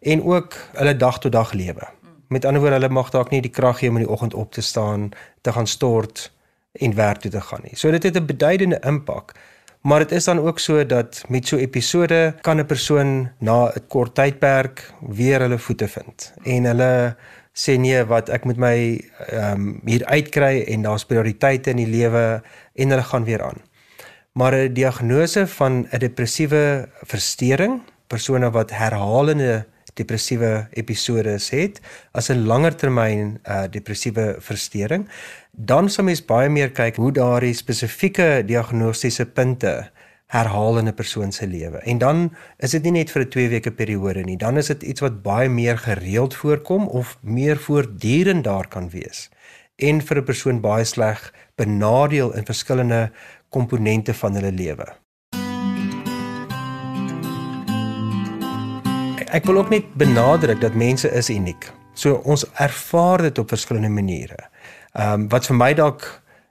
en 0.00 0.22
ook 0.24 0.56
hulle 0.78 0.96
dag 0.96 1.18
tot 1.20 1.32
dag 1.32 1.52
lewe. 1.52 1.88
Met 2.28 2.44
ander 2.44 2.60
woorde, 2.60 2.80
hulle 2.80 2.92
mag 2.92 3.10
dalk 3.14 3.30
nie 3.30 3.42
die 3.44 3.52
krag 3.54 3.82
hê 3.82 3.90
om 3.90 4.00
in 4.00 4.06
die 4.06 4.12
oggend 4.12 4.34
op 4.34 4.52
te 4.52 4.62
staan, 4.62 5.10
te 5.46 5.52
gaan 5.52 5.68
stort 5.70 6.30
en 6.72 6.94
werk 6.94 7.20
toe 7.22 7.30
te 7.30 7.40
gaan 7.40 7.62
nie. 7.62 7.76
So 7.76 7.90
dit 7.90 8.02
het 8.02 8.16
'n 8.16 8.26
beduidende 8.26 8.80
impak. 8.84 9.34
Maar 9.86 9.98
dit 9.98 10.12
is 10.12 10.24
dan 10.24 10.38
ook 10.38 10.58
so 10.58 10.86
dat 10.86 11.24
met 11.28 11.46
so 11.46 11.56
episode 11.56 12.34
kan 12.40 12.58
'n 12.58 12.66
persoon 12.66 13.30
na 13.38 13.70
'n 13.70 13.86
kort 13.88 14.14
tydperk 14.14 14.92
weer 15.00 15.40
hulle 15.40 15.58
voete 15.58 15.88
vind 15.88 16.32
en 16.42 16.64
hulle 16.64 17.16
sê 17.52 17.78
nee 17.78 18.04
wat 18.04 18.28
ek 18.28 18.44
moet 18.44 18.56
my 18.56 18.76
ehm 19.30 19.52
um, 19.52 19.80
hier 19.84 20.04
uitkry 20.04 20.64
en 20.66 20.82
daar's 20.82 21.06
prioriteite 21.06 21.70
in 21.70 21.76
die 21.76 21.86
lewe 21.86 22.42
en 22.74 22.90
hulle 22.90 23.02
gaan 23.02 23.24
weer 23.24 23.42
aan. 23.42 23.60
Maar 24.36 24.54
'n 24.54 24.72
diagnose 24.72 25.46
van 25.46 25.86
'n 25.90 25.98
depressiewe 25.98 26.88
verstoring, 27.02 27.80
persone 28.06 28.50
wat 28.50 28.70
herhalende 28.70 29.66
depressiewe 29.94 30.66
episodes 30.70 31.50
het 31.50 31.80
as 32.12 32.28
'n 32.28 32.44
langer 32.44 32.76
termyn 32.76 33.38
uh, 33.48 33.64
depressiewe 33.70 34.36
verstoring, 34.38 35.08
dan 35.50 35.88
sal 35.88 36.04
mens 36.04 36.24
baie 36.24 36.48
meer 36.48 36.70
kyk 36.70 36.96
hoe 36.96 37.12
daardie 37.12 37.54
spesifieke 37.54 38.42
diagnostiese 38.46 39.26
punte 39.26 39.90
herhaal 40.26 40.78
in 40.78 40.88
'n 40.88 40.94
persoon 40.94 41.32
se 41.32 41.46
lewe. 41.46 41.78
En 41.78 41.98
dan 41.98 42.36
is 42.56 42.70
dit 42.70 42.82
nie 42.82 42.92
net 42.92 43.10
vir 43.10 43.22
'n 43.22 43.28
2 43.28 43.48
weke 43.48 43.72
periode 43.72 44.22
nie, 44.24 44.36
dan 44.36 44.56
is 44.56 44.66
dit 44.66 44.82
iets 44.82 45.00
wat 45.00 45.22
baie 45.22 45.48
meer 45.48 45.78
gereeld 45.78 46.34
voorkom 46.34 46.86
of 46.86 47.18
meer 47.20 47.56
voortdurend 47.56 48.44
daar 48.44 48.68
kan 48.68 48.90
wees 48.90 49.30
en 49.76 50.00
vir 50.00 50.18
'n 50.18 50.24
persoon 50.24 50.60
baie 50.60 50.84
sleg 50.84 51.32
benadeel 51.56 52.34
in 52.34 52.44
verskillende 52.44 53.10
komponente 53.48 54.14
van 54.14 54.34
hulle 54.34 54.52
lewe. 54.52 54.86
Ek 59.34 59.44
wil 59.44 59.58
ook 59.58 59.72
net 59.72 59.88
benadruk 59.98 60.60
dat 60.60 60.74
mense 60.74 61.10
is 61.10 61.30
uniek. 61.30 61.72
So 61.94 62.20
ons 62.24 62.44
ervaar 62.62 63.22
dit 63.26 63.38
op 63.38 63.48
verskillende 63.48 63.88
maniere. 63.88 64.48
Ehm 64.92 65.12
um, 65.12 65.28
wat 65.28 65.46
vir 65.46 65.56
my 65.56 65.74
dalk 65.74 66.06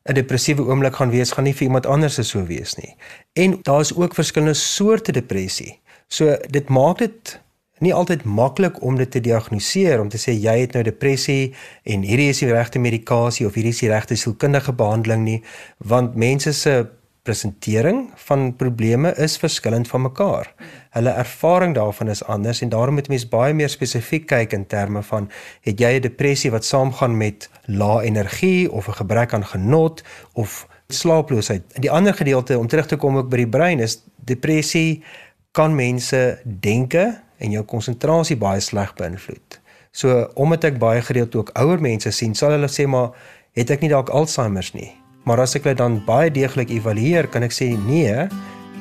'n 0.05 0.13
depressiewe 0.13 0.61
oomblik 0.61 0.95
gaan 0.95 1.09
wees, 1.09 1.31
gaan 1.31 1.43
nie 1.43 1.53
vir 1.53 1.67
iemand 1.67 1.85
anders 1.85 2.19
so 2.29 2.45
wees 2.45 2.75
nie. 2.75 2.95
En 3.33 3.59
daar 3.61 3.79
is 3.79 3.95
ook 3.95 4.13
verskillende 4.13 4.53
soorte 4.53 5.11
depressie. 5.11 5.81
So 6.07 6.37
dit 6.49 6.69
maak 6.69 6.97
dit 6.97 7.39
nie 7.83 7.93
altyd 7.93 8.23
maklik 8.23 8.81
om 8.83 8.95
dit 8.95 9.09
te 9.11 9.19
diagnoseer 9.19 9.99
om 9.99 10.09
te 10.09 10.19
sê 10.21 10.31
jy 10.31 10.59
het 10.61 10.75
nou 10.77 10.83
depressie 10.83 11.53
en 11.83 12.05
hierdie 12.07 12.29
is 12.31 12.39
die 12.39 12.51
regte 12.51 12.79
medikasie 12.79 13.47
of 13.47 13.57
hierdie 13.57 13.73
is 13.75 13.81
die 13.83 13.91
regte 13.91 14.15
sielkundige 14.15 14.73
behandeling 14.73 15.25
nie, 15.25 15.41
want 15.77 16.15
mense 16.15 16.53
se 16.53 16.85
presentering 17.25 18.11
van 18.27 18.51
probleme 18.55 19.11
is 19.17 19.37
verskillend 19.41 19.89
van 19.89 20.03
mekaar. 20.05 20.51
Hulle 20.93 21.09
ervaring 21.09 21.73
daarvan 21.75 22.11
is 22.13 22.21
anders 22.23 22.61
en 22.61 22.69
daarom 22.69 22.99
moet 22.99 23.09
mens 23.09 23.25
baie 23.29 23.53
meer 23.57 23.71
spesifiek 23.73 24.27
kyk 24.29 24.53
in 24.53 24.67
terme 24.69 25.01
van 25.03 25.29
het 25.65 25.81
jy 25.81 25.97
'n 25.97 26.05
depressie 26.05 26.51
wat 26.51 26.65
saamgaan 26.65 27.17
met 27.17 27.49
lae 27.65 28.05
energie 28.05 28.71
of 28.71 28.87
'n 28.87 28.99
gebrek 29.01 29.33
aan 29.33 29.45
genot 29.45 30.03
of 30.33 30.67
slaaploosheid. 30.87 31.63
In 31.73 31.81
die 31.81 31.91
ander 31.91 32.13
gedeelte 32.13 32.59
om 32.59 32.67
terug 32.67 32.85
te 32.85 32.95
kom 32.95 33.17
ook 33.17 33.29
by 33.29 33.37
die 33.37 33.49
brein 33.49 33.79
is 33.79 34.03
depressie 34.15 35.03
kan 35.51 35.75
mense 35.75 36.39
denke 36.45 37.24
en 37.39 37.55
jou 37.55 37.63
konsentrasie 37.67 38.37
baie 38.39 38.61
sleg 38.63 38.93
beïnvloed. 38.97 39.59
So 39.95 40.25
omdat 40.35 40.67
ek 40.71 40.79
baie 40.79 41.01
gereeld 41.01 41.35
ook 41.35 41.53
ouer 41.59 41.81
mense 41.83 42.11
sien, 42.11 42.35
sal 42.35 42.55
hulle 42.55 42.69
sê 42.71 42.87
maar 42.87 43.15
het 43.55 43.71
ek 43.71 43.85
nie 43.85 43.91
dalk 43.93 44.11
Alzheimer 44.11 44.67
nie. 44.75 44.91
Maar 45.25 45.41
as 45.45 45.55
ek 45.57 45.63
dit 45.65 45.79
dan 45.79 46.01
baie 46.05 46.29
deeglik 46.29 46.69
evalueer, 46.69 47.29
kan 47.31 47.47
ek 47.47 47.55
sê 47.55 47.71
nee, 47.87 48.27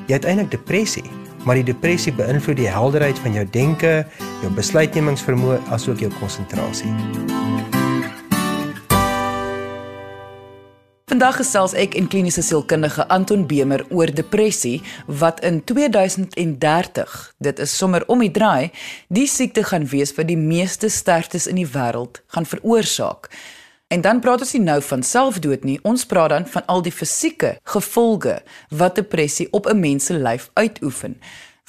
jy 0.08 0.16
het 0.16 0.26
eintlik 0.28 0.52
depressie. 0.58 1.06
Maar 1.44 1.60
die 1.60 1.70
depressie 1.70 2.12
beïnvloed 2.16 2.58
die 2.60 2.70
helderheid 2.72 3.20
van 3.24 3.36
jou 3.36 3.46
denke, 3.56 3.94
jou 4.42 4.52
besluitnemingsvermoë 4.58 5.60
asook 5.76 6.04
jou 6.04 6.12
konsentrasie. 6.20 6.92
Vandag 11.14 11.36
gesels 11.38 11.76
ek 11.78 11.92
en 11.94 12.08
kliniese 12.10 12.42
sielkundige 12.42 13.04
Anton 13.14 13.44
Bemer 13.46 13.84
oor 13.94 14.10
depressie 14.10 14.80
wat 15.06 15.36
in 15.46 15.60
2030, 15.62 17.12
dit 17.38 17.60
is 17.62 17.74
sommer 17.78 18.02
om 18.10 18.24
die 18.24 18.32
draai, 18.34 18.72
die 19.14 19.28
siekte 19.30 19.62
gaan 19.68 19.86
wees 19.92 20.10
wat 20.16 20.26
die 20.26 20.40
meeste 20.40 20.90
sterftes 20.90 21.46
in 21.46 21.60
die 21.60 21.68
wêreld 21.70 22.18
gaan 22.34 22.48
veroorsaak. 22.50 23.30
En 23.94 24.02
dan 24.02 24.24
praat 24.24 24.42
ons 24.42 24.56
nie 24.56 24.64
nou 24.64 24.80
van 24.82 25.06
selfdood 25.06 25.62
nie, 25.62 25.78
ons 25.86 26.02
praat 26.02 26.34
dan 26.34 26.50
van 26.50 26.66
al 26.66 26.82
die 26.82 26.96
fisieke 26.98 27.52
gevolge 27.76 28.40
wat 28.74 28.98
depressie 28.98 29.46
op 29.54 29.70
'n 29.70 29.78
mens 29.78 30.10
se 30.10 30.18
lyf 30.18 30.50
uitoefen, 30.58 31.14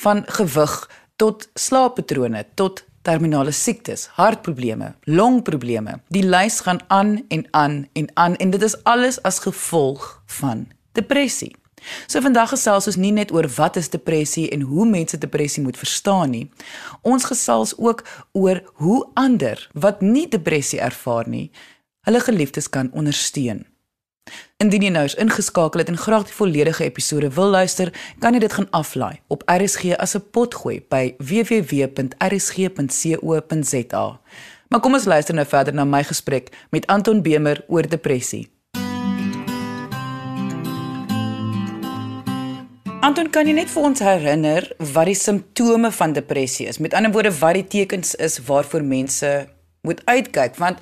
van 0.02 0.26
gewig 0.26 0.90
tot 1.22 1.50
slaappatrone 1.54 2.46
tot 2.56 2.82
terminale 3.06 3.54
siektes, 3.54 4.08
hartprobleme, 4.18 4.94
longprobleme. 5.06 6.00
Die 6.10 6.24
lys 6.26 6.60
gaan 6.66 6.82
aan 6.88 7.20
en 7.30 7.46
aan 7.52 7.84
en 7.94 8.10
aan 8.14 8.36
en 8.42 8.50
dit 8.56 8.66
is 8.66 8.78
alles 8.84 9.22
as 9.22 9.40
gevolg 9.46 10.24
van 10.40 10.66
depressie. 10.98 11.54
So 12.08 12.22
vandag 12.26 12.50
gesels 12.56 12.88
ons 12.90 12.98
nie 12.98 13.14
net 13.14 13.32
oor 13.36 13.46
wat 13.58 13.78
is 13.78 13.92
depressie 13.94 14.48
en 14.54 14.66
hoe 14.66 14.88
mense 14.90 15.18
depressie 15.22 15.64
moet 15.64 15.78
verstaan 15.78 16.34
nie. 16.34 16.48
Ons 17.06 17.28
gesels 17.30 17.76
ook 17.78 18.02
oor 18.34 18.64
hoe 18.82 19.00
ander 19.14 19.62
wat 19.74 20.02
nie 20.02 20.26
depressie 20.30 20.82
ervaar 20.82 21.30
nie, 21.30 21.52
hulle 22.10 22.22
geliefdes 22.26 22.70
kan 22.70 22.90
ondersteun. 22.94 23.66
Indien 24.58 24.82
jy 24.82 24.90
nou 24.96 25.04
is 25.06 25.16
ingeskakel 25.20 25.80
het 25.84 25.90
en 25.92 25.98
graag 26.00 26.24
die 26.30 26.34
volledige 26.34 26.84
episode 26.84 27.30
wil 27.36 27.50
luister, 27.52 27.92
kan 28.20 28.34
jy 28.34 28.40
dit 28.40 28.54
gaan 28.56 28.70
aflaai 28.72 29.20
op 29.28 29.44
RSG 29.52 29.84
as 30.00 30.16
'n 30.16 30.24
potgooi 30.32 30.78
by 30.90 31.14
www.rsg.co.za. 31.18 31.86
Maar 34.70 34.80
kom 34.80 34.94
ons 34.94 35.06
luister 35.06 35.36
nou 35.36 35.46
verder 35.46 35.74
na 35.74 35.84
my 35.84 36.04
gesprek 36.04 36.50
met 36.70 36.88
Anton 36.88 37.22
Bemer 37.22 37.64
oor 37.68 37.88
depressie. 37.88 38.50
Anton, 43.06 43.30
kan 43.30 43.46
jy 43.46 43.54
net 43.54 43.70
vir 43.70 43.84
ons 43.84 44.00
herinner 44.02 44.66
wat 44.80 45.06
die 45.06 45.16
simptome 45.16 45.92
van 45.92 46.14
depressie 46.14 46.66
is? 46.66 46.80
Met 46.82 46.94
ander 46.98 47.12
woorde, 47.12 47.30
wat 47.38 47.54
die 47.54 47.68
tekens 47.68 48.16
is 48.16 48.40
waarvoor 48.48 48.82
mense 48.84 49.48
moet 49.86 50.02
uitkyk, 50.06 50.56
want 50.58 50.82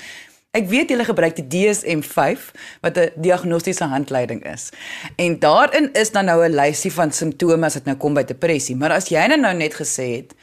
Ek 0.53 0.67
weet 0.69 0.91
julle 0.93 1.05
gebruik 1.07 1.33
die 1.39 1.47
DSM-5 1.49 2.41
wat 2.85 2.97
'n 2.97 3.09
diagnostiese 3.17 3.87
handleiding 3.89 4.43
is. 4.45 4.69
En 5.17 5.39
daarin 5.39 5.89
is 5.93 6.11
dan 6.11 6.25
nou 6.25 6.45
'n 6.45 6.53
lysie 6.53 6.93
van 6.93 7.11
simptome 7.11 7.65
as 7.65 7.73
dit 7.73 7.85
nou 7.85 7.97
kom 7.97 8.13
by 8.13 8.23
depressie, 8.23 8.75
maar 8.75 8.91
as 8.91 9.09
jy 9.09 9.25
nou 9.25 9.53
net 9.53 9.73
gesê 9.73 10.15
het 10.15 10.35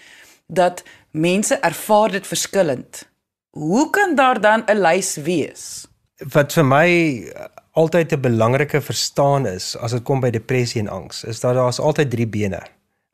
dat 0.47 0.83
mense 1.11 1.55
ervaar 1.55 2.11
dit 2.11 2.27
verskillend. 2.27 3.09
Hoe 3.51 3.91
kan 3.91 4.15
daar 4.15 4.41
dan 4.41 4.65
'n 4.67 4.81
lys 4.81 5.17
wees? 5.17 5.87
Wat 6.17 6.53
vir 6.53 6.65
my 6.65 7.33
altyd 7.71 8.13
'n 8.13 8.21
belangrike 8.21 8.81
verstaan 8.81 9.47
is 9.47 9.77
as 9.77 9.91
dit 9.91 10.03
kom 10.03 10.21
by 10.21 10.31
depressie 10.31 10.81
en 10.81 10.89
angs, 10.89 11.25
is 11.25 11.41
dat 11.41 11.55
daar's 11.55 11.79
altyd 11.79 12.11
drie 12.11 12.27
bene 12.27 12.63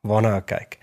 waarna 0.01 0.35
ek 0.35 0.45
kyk. 0.45 0.77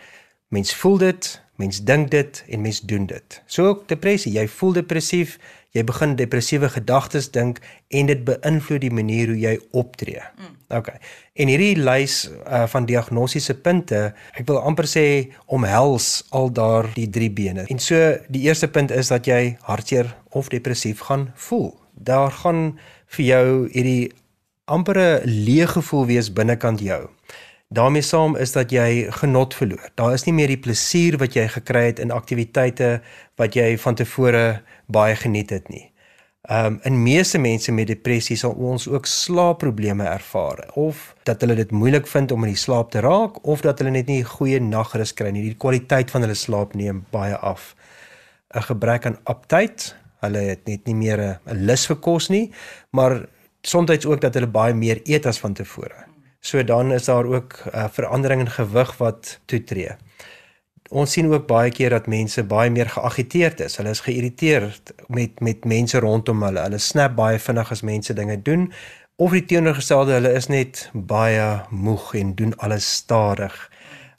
Mens 0.48 0.74
voel 0.74 0.98
dit, 0.98 1.40
mens 1.56 1.84
dink 1.84 2.10
dit 2.10 2.44
en 2.48 2.60
mens 2.60 2.80
doen 2.80 3.06
dit. 3.06 3.42
So 3.46 3.66
ook 3.66 3.88
depressie, 3.88 4.32
jy 4.32 4.48
voel 4.48 4.72
depressief, 4.72 5.38
jy 5.74 5.82
begin 5.86 6.14
depressiewe 6.16 6.68
gedagtes 6.70 7.30
dink 7.34 7.58
en 7.90 8.10
dit 8.10 8.20
beïnvloed 8.26 8.84
die 8.84 8.92
manier 8.94 9.32
hoe 9.32 9.38
jy 9.38 9.54
optree. 9.74 10.22
Mm. 10.38 10.52
OK. 10.78 10.90
En 11.34 11.50
hierdie 11.50 11.74
lys 11.78 12.24
uh, 12.30 12.64
van 12.70 12.86
diagnostiese 12.86 13.56
punte, 13.62 14.00
ek 14.38 14.46
wil 14.48 14.60
amper 14.62 14.88
sê 14.90 15.06
omhels 15.52 16.22
al 16.34 16.52
daardie 16.54 17.08
drie 17.10 17.30
bene. 17.30 17.66
En 17.70 17.82
so 17.82 17.98
die 18.30 18.46
eerste 18.46 18.70
punt 18.70 18.94
is 18.94 19.10
dat 19.12 19.26
jy 19.30 19.56
hartseer 19.66 20.14
of 20.34 20.50
depressief 20.54 21.02
gaan 21.08 21.32
voel. 21.48 21.72
Daar 21.94 22.30
gaan 22.42 22.78
vir 23.16 23.26
jou 23.26 23.46
hierdie 23.74 24.12
ampere 24.70 25.20
leë 25.26 25.74
gevoel 25.76 26.06
wees 26.14 26.32
binnekant 26.32 26.82
jou. 26.82 27.02
Daarmee 27.74 28.02
saam 28.02 28.36
is 28.36 28.52
dat 28.54 28.70
jy 28.72 29.06
genot 29.20 29.54
verloor. 29.54 29.90
Daar 29.98 30.14
is 30.14 30.24
nie 30.26 30.34
meer 30.34 30.52
die 30.52 30.60
plesier 30.60 31.18
wat 31.20 31.34
jy 31.34 31.48
gekry 31.48 31.88
het 31.90 32.02
in 32.02 32.14
aktiwiteite 32.14 33.00
wat 33.40 33.56
jy 33.58 33.74
van 33.78 33.98
tevore 33.98 34.44
baie 34.86 35.16
geniet 35.18 35.50
het 35.50 35.68
nie. 35.72 35.90
Um 36.50 36.76
in 36.84 37.02
meeste 37.02 37.38
mense 37.40 37.72
met 37.72 37.88
depressie 37.88 38.36
sal 38.36 38.52
ons 38.52 38.84
ook 38.88 39.06
slaapprobleme 39.08 40.04
ervaar 40.04 40.60
of 40.74 41.14
dat 41.24 41.40
hulle 41.40 41.56
dit 41.56 41.70
moeilik 41.72 42.06
vind 42.06 42.32
om 42.32 42.44
in 42.44 42.52
die 42.52 42.60
slaap 42.60 42.90
te 42.92 43.00
raak 43.00 43.40
of 43.48 43.64
dat 43.64 43.80
hulle 43.80 43.94
net 43.94 44.12
nie 44.12 44.20
goeie 44.28 44.60
nagrus 44.60 45.14
kry 45.16 45.32
nie. 45.32 45.46
Die 45.48 45.56
kwaliteit 45.56 46.12
van 46.12 46.26
hulle 46.26 46.36
slaap 46.36 46.74
neem 46.74 47.04
baie 47.10 47.36
af. 47.36 47.74
'n 48.54 48.62
Gebrek 48.62 49.06
aan 49.06 49.18
aptyt, 49.24 49.94
hulle 50.20 50.38
het 50.38 50.66
net 50.66 50.86
nie 50.86 50.94
meer 50.94 51.40
'n 51.46 51.64
lus 51.66 51.86
vir 51.86 51.96
kos 51.96 52.28
nie, 52.28 52.52
maar 52.90 53.26
soms 53.62 54.06
ook 54.06 54.20
dat 54.20 54.34
hulle 54.34 54.46
baie 54.46 54.74
meer 54.74 55.00
eet 55.04 55.26
as 55.26 55.38
van 55.38 55.54
tevore. 55.54 56.13
So 56.44 56.60
dan 56.64 56.92
is 56.92 57.08
daar 57.08 57.24
ook 57.24 57.62
'n 57.64 57.76
uh, 57.76 57.88
verandering 57.90 58.40
in 58.40 58.50
gewig 58.50 58.96
wat 58.96 59.40
toetree 59.44 59.96
ons 60.94 61.14
sien 61.16 61.30
ook 61.32 61.46
baie 61.48 61.72
keer 61.74 61.94
dat 61.94 62.06
mense 62.10 62.42
baie 62.46 62.70
meer 62.70 62.90
geagiteerd 62.90 63.60
is. 63.64 63.78
Hulle 63.80 63.94
is 63.94 64.02
geïrriteerd 64.04 64.92
met 65.08 65.40
met 65.40 65.64
mense 65.64 65.98
rondom 65.98 66.42
hulle. 66.42 66.60
Hulle 66.60 66.78
snap 66.78 67.16
baie 67.16 67.38
vinnig 67.38 67.70
as 67.70 67.82
mense 67.82 68.14
dinge 68.14 68.36
doen 68.42 68.72
of 69.16 69.30
die 69.30 69.44
teenoorgestelde, 69.46 70.16
hulle 70.16 70.32
is 70.34 70.48
net 70.50 70.88
baie 70.92 71.62
moeg 71.70 72.14
en 72.18 72.32
doen 72.34 72.56
alles 72.58 72.86
stadig. 72.92 73.54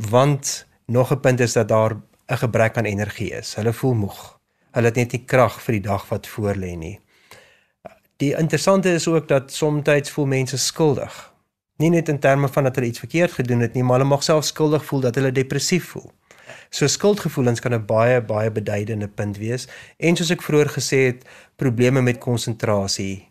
Want 0.09 0.65
nog 0.87 1.11
'n 1.11 1.19
punt 1.19 1.39
is 1.39 1.53
dat 1.53 1.67
daar 1.67 1.95
'n 2.27 2.37
gebrek 2.37 2.77
aan 2.77 2.85
energie 2.85 3.31
is. 3.31 3.55
Hulle 3.55 3.73
voel 3.73 3.93
moeg. 3.93 4.39
Hulle 4.71 4.85
het 4.85 4.95
net 4.95 5.11
nie 5.11 5.25
krag 5.25 5.61
vir 5.61 5.71
die 5.71 5.81
dag 5.81 6.09
wat 6.09 6.27
voorlê 6.27 6.75
nie. 6.77 6.99
Die 8.17 8.35
interessante 8.37 8.93
is 8.93 9.07
ook 9.07 9.27
dat 9.27 9.51
soms 9.51 10.11
voel 10.11 10.25
mense 10.25 10.57
skuldig 10.57 11.34
Nie 11.77 11.89
net 11.89 12.09
in 12.09 12.19
terme 12.19 12.47
van 12.47 12.63
dat 12.63 12.75
hulle 12.75 12.87
iets 12.87 12.99
verkeerd 12.99 13.31
gedoen 13.31 13.59
het 13.59 13.73
nie, 13.73 13.83
maar 13.83 13.97
hulle 13.99 14.09
mag 14.09 14.23
self 14.23 14.45
skuldig 14.45 14.85
voel 14.85 14.99
dat 14.99 15.15
hulle 15.15 15.31
depressief 15.31 15.89
voel. 15.91 16.11
So 16.69 16.87
skuldgevoelens 16.87 17.59
kan 17.59 17.73
'n 17.73 17.85
baie 17.85 18.21
baie 18.21 18.51
beduidende 18.51 19.07
punt 19.07 19.37
wees 19.37 19.67
en 19.97 20.15
soos 20.15 20.31
ek 20.31 20.41
vroeër 20.41 20.69
gesê 20.69 20.99
het, 21.05 21.25
probleme 21.55 22.01
met 22.01 22.17
konsentrasie, 22.17 23.27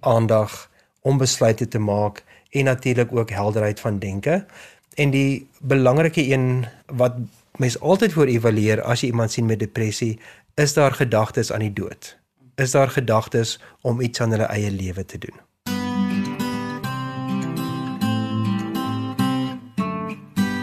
aandag, 0.00 0.70
om 1.00 1.18
besluite 1.18 1.68
te 1.68 1.78
maak 1.78 2.24
en 2.50 2.64
natuurlik 2.64 3.12
ook 3.12 3.30
helderheid 3.30 3.80
van 3.80 3.98
denke. 3.98 4.46
En 4.94 5.10
die 5.10 5.48
belangrike 5.60 6.32
een 6.32 6.66
wat 6.86 7.14
mens 7.56 7.80
altyd 7.80 8.12
voor 8.12 8.26
evalueer 8.26 8.82
as 8.82 9.00
jy 9.00 9.06
iemand 9.06 9.32
sien 9.32 9.46
met 9.46 9.58
depressie, 9.58 10.18
is 10.54 10.72
daar 10.72 10.92
gedagtes 10.92 11.52
aan 11.52 11.60
die 11.60 11.72
dood. 11.72 12.16
Is 12.54 12.70
daar 12.70 12.90
gedagtes 12.90 13.60
om 13.80 14.00
iets 14.00 14.20
aan 14.20 14.30
hulle 14.30 14.44
eie 14.44 14.70
lewe 14.70 15.04
te 15.04 15.18
doen? 15.18 15.51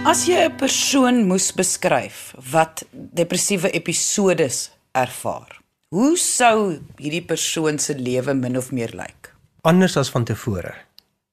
As 0.10 0.24
jy 0.25 0.39
'n 0.42 0.56
persoon 0.58 1.28
moes 1.30 1.51
beskryf 1.54 2.34
wat 2.51 2.82
depressiewe 2.92 3.70
episodes 3.80 4.72
ervaar, 4.92 5.62
hoe 5.94 6.18
sou 6.18 6.82
hierdie 6.98 7.22
persoon 7.22 7.78
se 7.78 7.94
lewe 7.94 8.34
min 8.34 8.58
of 8.58 8.72
meer 8.72 8.89
lyk? 8.89 9.30
Anders 9.62 9.98
as 9.98 10.10
van 10.10 10.25
tevore. 10.25 10.74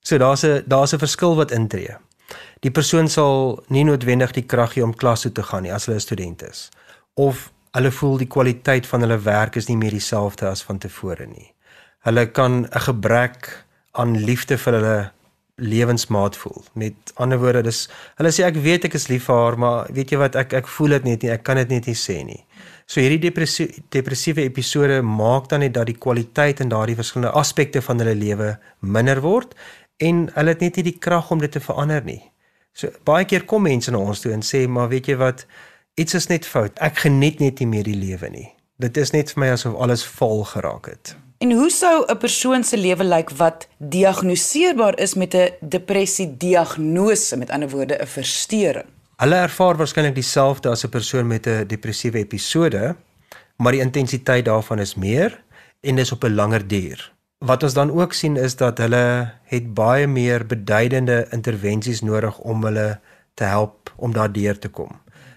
So 0.05 0.19
daar's 0.19 0.45
'n 0.45 0.65
daar's 0.69 0.93
'n 0.93 0.99
verskil 0.99 1.37
wat 1.37 1.51
intree. 1.51 1.97
Die 2.61 2.71
persoon 2.71 3.09
sal 3.09 3.65
nie 3.69 3.85
noodwendig 3.85 4.33
die 4.33 4.47
krag 4.47 4.75
hê 4.75 4.83
om 4.83 4.95
klas 4.95 5.21
toe 5.23 5.33
te 5.33 5.43
gaan 5.43 5.63
nie 5.63 5.73
as 5.73 5.87
hulle 5.87 5.97
'n 5.97 6.01
student 6.09 6.43
is 6.43 6.69
of 7.15 7.53
hulle 7.73 7.91
voel 7.91 8.17
die 8.19 8.33
kwaliteit 8.35 8.87
van 8.87 9.01
hulle 9.01 9.19
werk 9.19 9.57
is 9.57 9.69
nie 9.69 9.77
meer 9.77 9.91
dieselfde 9.91 10.47
as 10.47 10.63
van 10.63 10.79
tevore 10.79 11.27
nie. 11.27 11.55
Hulle 12.01 12.27
kan 12.27 12.67
'n 12.67 12.81
gebrek 12.81 13.65
aan 13.93 14.17
liefde 14.17 14.59
vir 14.59 14.73
hulle 14.73 15.13
lewensmaat 15.57 16.37
voel. 16.37 16.65
Met 16.73 17.13
ander 17.15 17.39
woorde, 17.41 17.63
dis 17.65 17.87
hulle 18.21 18.33
sê 18.35 18.45
ek 18.45 18.59
weet 18.61 18.89
ek 18.89 18.97
is 18.99 19.09
lief 19.09 19.29
vir 19.31 19.41
haar, 19.41 19.57
maar 19.61 19.93
weet 19.97 20.13
jy 20.13 20.21
wat 20.21 20.37
ek 20.37 20.53
ek 20.59 20.69
voel 20.69 20.99
dit 20.99 21.09
net 21.09 21.25
nie, 21.25 21.33
ek 21.33 21.45
kan 21.49 21.61
dit 21.61 21.73
net 21.73 21.89
nie 21.89 21.97
sê 21.97 22.21
nie. 22.27 22.43
So 22.87 23.01
hierdie 23.03 23.23
depressie, 23.25 23.67
depressiewe 23.91 24.45
episode 24.47 25.01
maak 25.03 25.49
dan 25.51 25.65
net 25.65 25.75
dat 25.75 25.89
die 25.89 25.99
kwaliteit 25.99 26.61
in 26.63 26.71
daardie 26.71 26.99
verskillende 26.99 27.35
aspekte 27.35 27.83
van 27.83 27.99
hulle 28.03 28.15
lewe 28.15 28.53
minder 28.81 29.23
word 29.25 29.57
en 29.99 30.27
hulle 30.37 30.55
het 30.55 30.63
net 30.63 30.79
nie 30.79 30.91
die 30.93 30.99
krag 31.03 31.33
om 31.35 31.43
dit 31.43 31.53
te 31.53 31.63
verander 31.65 32.05
nie. 32.05 32.21
So 32.77 32.93
baie 33.09 33.25
keer 33.25 33.49
kom 33.49 33.65
mense 33.65 33.91
na 33.91 33.99
ons 33.99 34.21
toe 34.23 34.35
en 34.37 34.45
sê 34.45 34.67
maar 34.69 34.93
weet 34.93 35.09
jy 35.09 35.17
wat 35.19 35.47
iets 35.97 36.15
is 36.21 36.29
net 36.29 36.47
fout. 36.47 36.77
Ek 36.85 37.01
geniet 37.07 37.41
net 37.41 37.65
nie 37.65 37.73
meer 37.73 37.89
die 37.89 37.97
lewe 37.97 38.31
nie. 38.31 38.51
Dit 38.79 39.01
is 39.01 39.15
net 39.17 39.33
vir 39.33 39.41
my 39.41 39.55
asof 39.57 39.79
alles 39.81 40.05
vol 40.05 40.45
geraak 40.45 40.93
het. 40.93 41.17
En 41.39 41.53
hoe 41.53 41.71
sou 41.71 42.05
'n 42.07 42.17
persoon 42.17 42.65
se 42.65 42.77
lewe 42.77 43.05
lyk 43.05 43.31
wat 43.31 43.69
diagnoseerbaar 43.79 44.99
is 44.99 45.15
met 45.15 45.35
'n 45.35 45.53
depressie 45.61 46.37
diagnose, 46.37 47.37
met 47.37 47.51
ander 47.51 47.69
woorde 47.69 47.99
'n 48.01 48.07
verstoring? 48.07 48.85
Hulle 49.17 49.35
ervaar 49.35 49.77
waarskynlik 49.77 50.15
dieselfde 50.15 50.69
as 50.69 50.85
'n 50.85 50.89
persoon 50.89 51.27
met 51.27 51.47
'n 51.47 51.67
depressiewe 51.67 52.19
episode, 52.19 52.97
maar 53.57 53.73
die 53.73 53.81
intensiteit 53.81 54.45
daarvan 54.45 54.79
is 54.79 54.95
meer 54.95 55.43
en 55.81 55.95
dis 55.95 56.13
op 56.13 56.25
'n 56.25 56.35
langer 56.35 56.67
duur. 56.67 57.13
Wat 57.39 57.63
ons 57.63 57.75
dan 57.75 57.91
ook 57.91 58.13
sien 58.13 58.37
is 58.37 58.57
dat 58.57 58.79
hulle 58.79 59.33
het 59.45 59.75
baie 59.75 60.07
meer 60.07 60.47
beduidende 60.47 61.27
intervensies 61.31 62.01
nodig 62.01 62.39
om 62.39 62.65
hulle 62.65 63.01
te 63.35 63.45
help 63.45 63.93
om 63.97 64.13
daardeur 64.13 64.59
te 64.59 64.69
kom. 64.69 64.91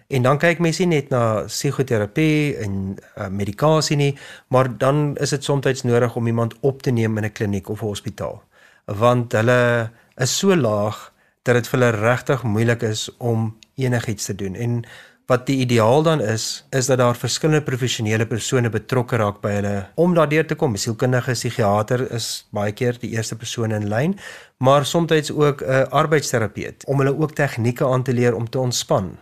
En 0.10 0.24
dan 0.25 0.39
kyk 0.42 0.58
mense 0.58 0.82
nie 0.82 0.96
net 0.96 1.12
na 1.13 1.44
psigoterapie 1.46 2.56
en 2.63 2.78
uh, 2.98 3.28
medikasie 3.30 3.98
nie, 3.98 4.13
maar 4.50 4.72
dan 4.82 5.13
is 5.22 5.36
dit 5.36 5.44
soms 5.46 5.84
nodig 5.86 6.16
om 6.18 6.28
iemand 6.28 6.56
op 6.66 6.82
te 6.82 6.89
neem 6.92 7.18
in 7.18 7.25
'n 7.25 7.32
kliniek 7.32 7.70
of 7.70 7.82
'n 7.82 7.86
hospitaal. 7.86 8.42
Want 8.86 9.32
hulle 9.32 9.92
is 10.18 10.38
so 10.38 10.56
laag 10.56 11.13
dat 11.44 11.56
dit 11.56 11.68
vir 11.68 11.80
hulle 11.80 11.92
regtig 12.01 12.44
moeilik 12.44 12.82
is 12.82 13.10
om 13.18 13.58
enigiets 13.75 14.25
te 14.25 14.36
doen. 14.36 14.56
En 14.56 14.84
wat 15.28 15.46
die 15.46 15.58
ideaal 15.58 16.04
dan 16.04 16.22
is, 16.22 16.66
is 16.70 16.86
dat 16.86 16.98
daar 16.98 17.15
verskillende 17.15 17.62
professionele 17.62 18.26
persone 18.26 18.69
betrokke 18.69 19.15
raak 19.15 19.41
by 19.41 19.52
hulle 19.52 19.88
om 19.95 20.13
daardeur 20.13 20.48
te 20.48 20.56
kom. 20.56 20.76
Sielkundige, 20.76 21.32
psigiater 21.32 22.12
is 22.12 22.48
baie 22.50 22.72
keer 22.72 22.98
die 23.00 23.12
eerste 23.12 23.36
persoon 23.36 23.72
in 23.72 23.88
lyn, 23.88 24.17
maar 24.58 24.86
soms 24.86 25.32
ook 25.32 25.62
'n 25.62 25.89
arbeidsterapeut 25.89 26.86
om 26.86 26.98
hulle 26.98 27.19
ook 27.19 27.36
tegnieke 27.36 27.86
aan 27.86 28.04
te 28.04 28.13
leer 28.13 28.36
om 28.36 28.50
te 28.50 28.60
ontspan 28.60 29.17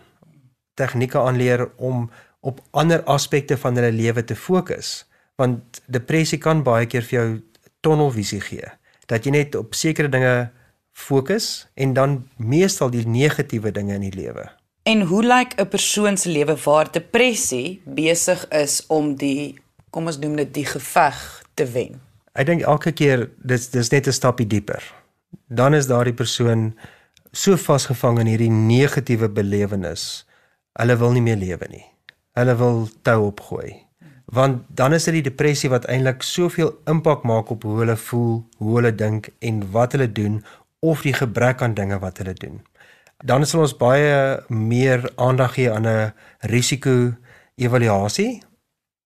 tegnieke 0.78 1.20
aanleer 1.20 1.66
om 1.76 2.06
op 2.40 2.62
ander 2.70 3.02
aspekte 3.10 3.58
van 3.58 3.76
hulle 3.78 3.92
lewe 3.92 4.24
te 4.24 4.36
fokus 4.38 5.02
want 5.38 5.82
depressie 5.86 6.38
kan 6.42 6.64
baie 6.66 6.86
keer 6.90 7.04
vir 7.06 7.18
jou 7.18 7.28
tonnelvisie 7.86 8.40
gee 8.42 8.70
dat 9.08 9.24
jy 9.24 9.32
net 9.34 9.56
op 9.56 9.74
sekere 9.74 10.10
dinge 10.12 10.50
fokus 10.98 11.66
en 11.74 11.94
dan 11.96 12.18
meestal 12.36 12.90
die 12.90 13.06
negatiewe 13.06 13.70
dinge 13.72 13.94
in 13.94 14.04
die 14.08 14.14
lewe. 14.14 14.48
En 14.82 15.06
hoe 15.10 15.22
lyk 15.24 15.54
'n 15.56 15.68
persoon 15.68 16.16
se 16.16 16.28
lewe 16.28 16.56
waar 16.64 16.92
depressie 16.92 17.80
besig 17.84 18.48
is 18.48 18.84
om 18.86 19.14
die 19.16 19.58
kom 19.90 20.06
ons 20.06 20.18
noem 20.18 20.36
dit 20.36 20.54
die 20.54 20.66
geveg 20.66 21.44
te 21.54 21.64
wen? 21.66 22.00
Ek 22.32 22.46
dink 22.46 22.62
elke 22.62 22.92
keer 22.92 23.30
dis 23.36 23.70
dis 23.70 23.90
net 23.90 24.06
'n 24.06 24.12
stapie 24.12 24.46
dieper. 24.46 24.82
Dan 25.48 25.74
is 25.74 25.86
daardie 25.86 26.14
persoon 26.14 26.74
so 27.32 27.56
vasgevang 27.56 28.18
in 28.18 28.26
hierdie 28.26 28.50
negatiewe 28.50 29.28
belewenis 29.28 30.26
hulle 30.78 30.96
wil 30.96 31.14
nie 31.16 31.24
meer 31.24 31.38
lewe 31.38 31.68
nie. 31.70 31.84
Hulle 32.38 32.54
wil 32.58 32.86
tou 33.02 33.20
opgooi. 33.28 33.74
Want 34.28 34.64
dan 34.68 34.92
is 34.92 35.08
dit 35.08 35.18
die 35.18 35.28
depressie 35.30 35.70
wat 35.72 35.88
eintlik 35.88 36.22
soveel 36.22 36.74
impak 36.90 37.24
maak 37.26 37.50
op 37.50 37.64
hoe 37.64 37.78
hulle 37.80 37.96
voel, 37.96 38.42
hoe 38.60 38.74
hulle 38.76 38.92
dink 38.94 39.30
en 39.38 39.62
wat 39.72 39.96
hulle 39.96 40.10
doen 40.12 40.42
of 40.84 41.02
die 41.02 41.16
gebrek 41.16 41.62
aan 41.64 41.74
dinge 41.74 41.98
wat 41.98 42.20
hulle 42.20 42.36
doen. 42.36 42.60
Dan 43.24 43.46
sal 43.46 43.64
ons 43.64 43.74
baie 43.74 44.38
meer 44.48 45.08
aandag 45.16 45.56
gee 45.56 45.72
aan 45.72 45.86
'n 45.86 46.12
risiko-evaluasie 46.40 48.42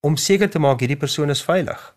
om 0.01 0.17
seker 0.17 0.51
te 0.51 0.59
maak 0.59 0.81
hierdie 0.81 0.99
persoon 0.99 1.31
is 1.31 1.45
veilig. 1.45 1.97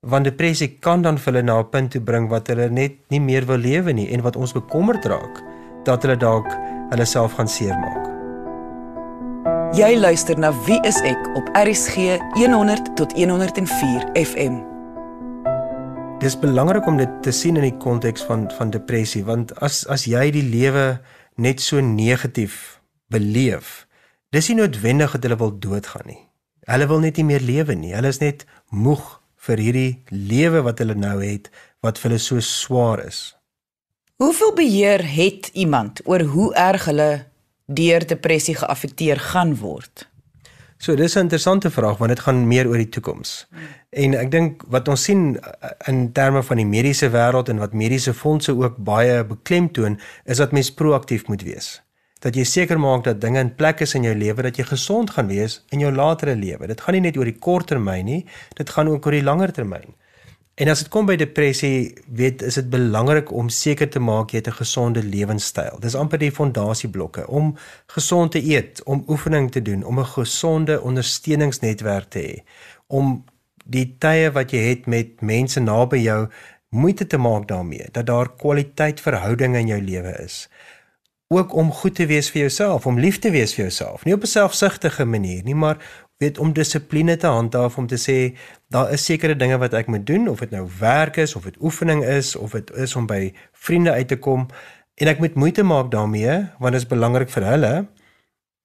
Want 0.00 0.24
depressie 0.24 0.78
kan 0.78 1.02
dan 1.02 1.18
vir 1.18 1.32
hulle 1.32 1.42
na 1.42 1.60
'n 1.60 1.70
punt 1.70 1.90
toe 1.90 2.00
bring 2.00 2.28
wat 2.28 2.48
hulle 2.48 2.70
net 2.70 2.92
nie 3.08 3.20
meer 3.20 3.46
wil 3.46 3.58
lewe 3.58 3.92
nie 3.92 4.12
en 4.12 4.22
wat 4.22 4.36
ons 4.36 4.52
bekommerd 4.52 5.04
raak 5.04 5.42
dat 5.84 6.02
hulle 6.02 6.16
dalk 6.16 6.50
hulle 6.90 7.04
self 7.04 7.32
gaan 7.32 7.48
seermaak. 7.48 8.15
Jy 9.74 9.96
luister 9.98 10.38
na 10.38 10.52
Wie 10.66 10.76
is 10.86 11.00
ek 11.02 11.18
op 11.34 11.48
RSG 11.58 12.20
100 12.36 12.92
tot 12.94 13.10
104 13.18 14.04
FM. 14.14 14.60
Dis 16.22 16.36
belangrik 16.38 16.86
om 16.86 17.00
dit 17.00 17.10
te 17.22 17.32
sien 17.34 17.58
in 17.58 17.66
die 17.66 17.74
konteks 17.82 18.22
van 18.28 18.46
van 18.54 18.70
depressie 18.70 19.24
want 19.26 19.50
as 19.58 19.82
as 19.90 20.06
jy 20.06 20.28
die 20.30 20.44
lewe 20.46 21.00
net 21.34 21.64
so 21.64 21.82
negatief 21.82 22.78
beleef, 23.10 23.88
dis 24.30 24.52
nie 24.52 24.60
noodwendig 24.62 25.18
dat 25.18 25.26
hulle 25.26 25.42
wil 25.42 25.54
doodgaan 25.58 26.12
nie. 26.14 26.22
Hulle 26.70 26.86
wil 26.86 27.02
net 27.02 27.18
nie 27.18 27.26
meer 27.34 27.42
lewe 27.42 27.74
nie. 27.74 27.94
Hulle 27.98 28.14
is 28.14 28.22
net 28.22 28.46
moeg 28.70 29.02
vir 29.48 29.66
hierdie 29.66 29.92
lewe 30.14 30.62
wat 30.62 30.78
hulle 30.78 30.94
nou 30.94 31.18
het 31.24 31.50
wat 31.82 31.98
vir 31.98 32.14
hulle 32.14 32.22
so 32.22 32.38
swaar 32.38 33.02
is. 33.02 33.32
Hoeveel 34.22 34.54
beheer 34.54 35.02
het 35.02 35.50
iemand 35.58 36.06
oor 36.06 36.22
hoe 36.22 36.52
erg 36.54 36.86
hulle 36.86 37.26
deur 37.66 38.06
depressie 38.06 38.54
geaffekteer 38.54 39.20
gaan 39.20 39.56
word? 39.56 40.06
So 40.78 40.94
dis 40.94 41.14
'n 41.16 41.18
interessante 41.18 41.70
vraag 41.70 41.96
want 41.98 42.08
dit 42.08 42.20
gaan 42.20 42.48
meer 42.48 42.68
oor 42.68 42.76
die 42.76 42.88
toekoms. 42.88 43.46
En 43.90 44.14
ek 44.14 44.30
dink 44.30 44.62
wat 44.68 44.88
ons 44.88 45.02
sien 45.02 45.36
uh, 45.36 45.70
in 45.86 46.12
terme 46.12 46.42
van 46.42 46.56
die 46.56 46.66
mediese 46.66 47.08
wêreld 47.10 47.48
en 47.48 47.58
wat 47.58 47.72
mediese 47.72 48.14
fondse 48.14 48.52
ook 48.52 48.76
baie 48.76 49.24
beklemtoon 49.24 50.00
is 50.24 50.36
dat 50.36 50.52
mens 50.52 50.74
proaktief 50.74 51.26
moet 51.26 51.42
wees. 51.42 51.82
Dat 52.20 52.34
jy 52.34 52.44
seker 52.44 52.78
maak 52.78 53.04
dat 53.04 53.20
dinge 53.20 53.40
in 53.40 53.54
plek 53.54 53.80
is 53.80 53.94
in 53.94 54.02
jou 54.02 54.14
lewe 54.14 54.42
dat 54.42 54.56
jy 54.56 54.64
gesond 54.64 55.10
gaan 55.10 55.26
wees 55.26 55.64
in 55.68 55.80
jou 55.80 55.92
latere 55.92 56.36
lewe. 56.36 56.66
Dit 56.66 56.80
gaan 56.80 56.94
nie 56.94 57.00
net 57.00 57.16
oor 57.16 57.24
die 57.24 57.38
kort 57.38 57.66
termyn 57.66 58.04
nie, 58.04 58.26
dit 58.54 58.70
gaan 58.70 58.88
ook 58.88 59.06
oor 59.06 59.12
die 59.12 59.22
langer 59.22 59.52
termyn. 59.52 59.96
En 60.56 60.68
as 60.72 60.80
dit 60.80 60.88
kom 60.88 61.04
by 61.04 61.18
depressie, 61.20 61.92
weet 62.16 62.40
is 62.42 62.56
dit 62.56 62.68
belangrik 62.72 63.28
om 63.28 63.50
seker 63.52 63.90
te 63.92 64.00
maak 64.00 64.30
jy 64.32 64.40
het 64.40 64.48
'n 64.48 64.60
gesonde 64.62 65.02
lewenstyl. 65.04 65.76
Dis 65.80 65.94
amper 65.94 66.18
die 66.18 66.32
fondasieblokke 66.32 67.26
om 67.28 67.56
gesond 67.86 68.32
te 68.32 68.40
eet, 68.40 68.82
om 68.84 69.04
oefening 69.06 69.50
te 69.52 69.62
doen, 69.62 69.84
om 69.84 69.98
'n 69.98 70.04
gesonde 70.04 70.80
ondersteuningsnetwerk 70.80 72.08
te 72.08 72.18
hê, 72.18 72.44
om 72.86 73.24
die 73.64 73.96
tye 73.98 74.30
wat 74.32 74.50
jy 74.50 74.58
het 74.58 74.86
met 74.86 75.20
mense 75.20 75.60
naby 75.60 75.96
jou 75.96 76.28
moeite 76.68 77.06
te 77.06 77.18
maak 77.18 77.48
daarmee 77.48 77.88
dat 77.92 78.06
daar 78.06 78.36
kwaliteit 78.36 79.00
verhoudinge 79.00 79.58
in 79.58 79.66
jou 79.66 79.82
lewe 79.82 80.16
is. 80.24 80.48
Ook 81.28 81.54
om 81.54 81.72
goed 81.72 81.94
te 81.94 82.06
wees 82.06 82.30
vir 82.30 82.40
jouself, 82.40 82.86
om 82.86 82.98
lief 82.98 83.18
te 83.18 83.30
wees 83.30 83.54
vir 83.54 83.64
jouself, 83.64 84.04
nie 84.04 84.14
op 84.14 84.22
'n 84.22 84.26
selfsugtige 84.26 85.04
manier 85.04 85.42
nie, 85.42 85.54
maar 85.54 86.05
weet 86.22 86.38
om 86.38 86.52
dissipline 86.52 87.16
te 87.16 87.26
handhaaf 87.26 87.76
om 87.78 87.86
te 87.86 87.98
sê 88.00 88.16
daar 88.72 88.92
is 88.92 89.04
sekere 89.04 89.36
dinge 89.36 89.58
wat 89.60 89.74
ek 89.76 89.90
moet 89.92 90.06
doen 90.06 90.28
of 90.28 90.40
dit 90.44 90.54
nou 90.54 90.64
werk 90.80 91.20
is 91.20 91.36
of 91.36 91.44
dit 91.44 91.58
oefening 91.60 92.04
is 92.04 92.36
of 92.36 92.56
dit 92.56 92.72
is 92.86 92.96
om 92.96 93.06
by 93.06 93.32
vriende 93.52 93.92
uit 93.92 94.08
te 94.08 94.16
kom 94.16 94.46
en 94.96 95.12
ek 95.12 95.20
moet 95.20 95.36
moeite 95.36 95.62
maak 95.62 95.90
daarmee 95.92 96.38
want 96.58 96.72
dit 96.72 96.80
is 96.82 96.88
belangrik 96.88 97.32
vir 97.32 97.48
hulle 97.50 97.74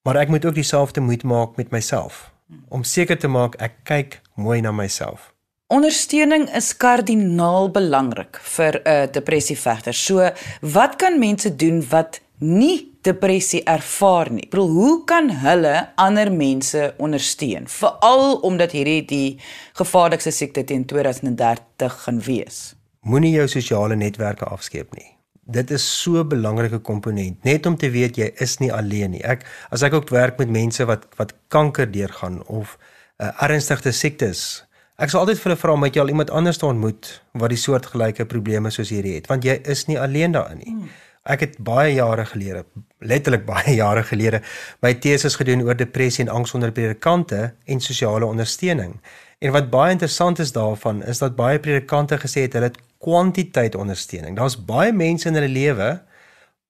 maar 0.07 0.21
ek 0.23 0.31
moet 0.31 0.45
ook 0.45 0.55
dieselfde 0.55 1.03
moeite 1.03 1.27
maak 1.27 1.59
met 1.59 1.75
myself 1.75 2.29
om 2.69 2.83
seker 2.87 3.19
te 3.19 3.27
maak 3.27 3.59
ek 3.59 3.83
kyk 3.83 4.21
mooi 4.35 4.61
na 4.63 4.71
myself 4.71 5.31
Ondersteuning 5.71 6.49
is 6.51 6.73
kardinaal 6.75 7.69
belangrik 7.71 8.35
vir 8.43 8.75
'n 8.75 8.87
uh, 8.91 9.07
depressievegter. 9.07 9.93
So, 9.93 10.31
wat 10.59 10.95
kan 10.99 11.19
mense 11.19 11.55
doen 11.55 11.79
wat 11.89 12.19
nie 12.39 12.90
depressie 13.05 13.63
ervaar 13.69 14.31
nie. 14.31 14.45
Ek 14.45 14.53
bedoel, 14.53 14.73
hoe 14.75 14.97
kan 15.09 15.29
hulle 15.43 15.75
ander 16.01 16.31
mense 16.33 16.91
ondersteun? 17.01 17.67
Veral 17.71 18.37
omdat 18.47 18.75
hierdie 18.77 19.01
die 19.09 19.39
gevaarlikste 19.79 20.33
siekte 20.35 20.63
teen 20.67 20.85
2030 20.89 21.97
gaan 22.05 22.21
wees. 22.27 22.61
Moenie 23.01 23.33
jou 23.33 23.47
sosiale 23.49 23.97
netwerke 23.97 24.45
afskeep 24.45 24.93
nie. 24.97 25.07
Dit 25.51 25.71
is 25.71 25.83
so 26.01 26.21
'n 26.21 26.27
belangrike 26.29 26.79
komponent, 26.79 27.43
net 27.43 27.65
om 27.65 27.75
te 27.75 27.89
weet 27.89 28.15
jy 28.15 28.31
is 28.37 28.59
nie 28.59 28.73
alleen 28.73 29.11
nie. 29.11 29.23
Ek 29.23 29.45
as 29.71 29.81
ek 29.81 29.93
ook 29.93 30.09
werk 30.09 30.37
met 30.37 30.49
mense 30.49 30.85
wat 30.85 31.07
wat 31.17 31.33
kanker 31.47 31.91
deurgaan 31.91 32.47
of 32.47 32.77
uh, 33.19 33.31
ernstigste 33.41 33.91
siektes, 33.91 34.63
ek 34.97 35.09
sal 35.09 35.19
altyd 35.19 35.39
vir 35.39 35.49
hulle 35.49 35.61
vra 35.61 35.73
om 35.73 35.85
jy 35.85 35.99
al 35.99 36.09
iemand 36.09 36.29
anders 36.29 36.63
ontmoet 36.63 37.21
wat 37.33 37.49
die 37.49 37.57
soortgelyke 37.57 38.25
probleme 38.25 38.69
soos 38.69 38.89
hierdie 38.89 39.15
het, 39.15 39.27
want 39.27 39.43
jy 39.43 39.59
is 39.65 39.87
nie 39.87 39.99
alleen 39.99 40.31
daarin 40.31 40.57
nie. 40.57 40.71
Hmm. 40.71 40.89
Ek 41.29 41.43
het 41.45 41.59
baie 41.61 41.93
jare 41.93 42.23
gelede, 42.25 42.63
letterlik 43.05 43.43
baie 43.45 43.75
jare 43.83 44.01
gelede, 44.03 44.39
my 44.81 44.95
teses 44.97 45.35
gedoen 45.37 45.61
oor 45.67 45.77
depressie 45.77 46.23
en 46.25 46.31
angs 46.33 46.55
onder 46.57 46.71
predikante 46.73 47.51
en 47.65 47.81
sosiale 47.81 48.25
ondersteuning. 48.25 48.95
En 49.41 49.53
wat 49.53 49.69
baie 49.69 49.93
interessant 49.93 50.39
is 50.41 50.53
daarvan 50.53 51.03
is 51.05 51.21
dat 51.21 51.37
baie 51.37 51.59
predikante 51.61 52.17
gesê 52.17 52.47
het 52.47 52.57
hulle 52.57 52.71
het 52.71 52.81
kwantiteit 53.01 53.77
ondersteuning. 53.77 54.35
Daar's 54.37 54.57
baie 54.57 54.93
mense 54.93 55.29
in 55.29 55.37
hulle 55.37 55.49
lewe, 55.49 55.91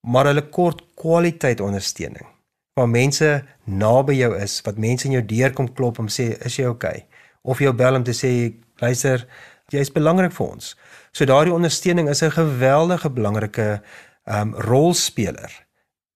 maar 0.07 0.27
hulle 0.27 0.43
kort 0.51 0.83
kwaliteit 0.99 1.63
ondersteuning. 1.63 2.27
Waar 2.75 2.89
mense 2.91 3.29
naby 3.63 4.17
jou 4.19 4.35
is, 4.35 4.59
wat 4.67 4.79
mense 4.79 5.07
in 5.07 5.15
jou 5.15 5.23
deur 5.31 5.55
kom 5.55 5.71
klop 5.73 5.99
om 5.99 6.07
sê, 6.07 6.35
"Is 6.45 6.55
jy 6.55 6.65
okay?" 6.65 7.05
Of 7.43 7.59
jou 7.59 7.73
bel 7.73 7.95
om 7.95 8.03
te 8.03 8.11
sê, 8.13 8.53
"Luister, 8.79 9.27
jy 9.69 9.79
is 9.79 9.91
belangrik 9.91 10.31
vir 10.31 10.47
ons." 10.47 10.75
So 11.11 11.25
daardie 11.25 11.53
ondersteuning 11.53 12.09
is 12.09 12.23
'n 12.23 12.31
geweldige 12.31 13.09
belangrike 13.09 13.81
um 14.25 14.55
rolspeler 14.55 15.51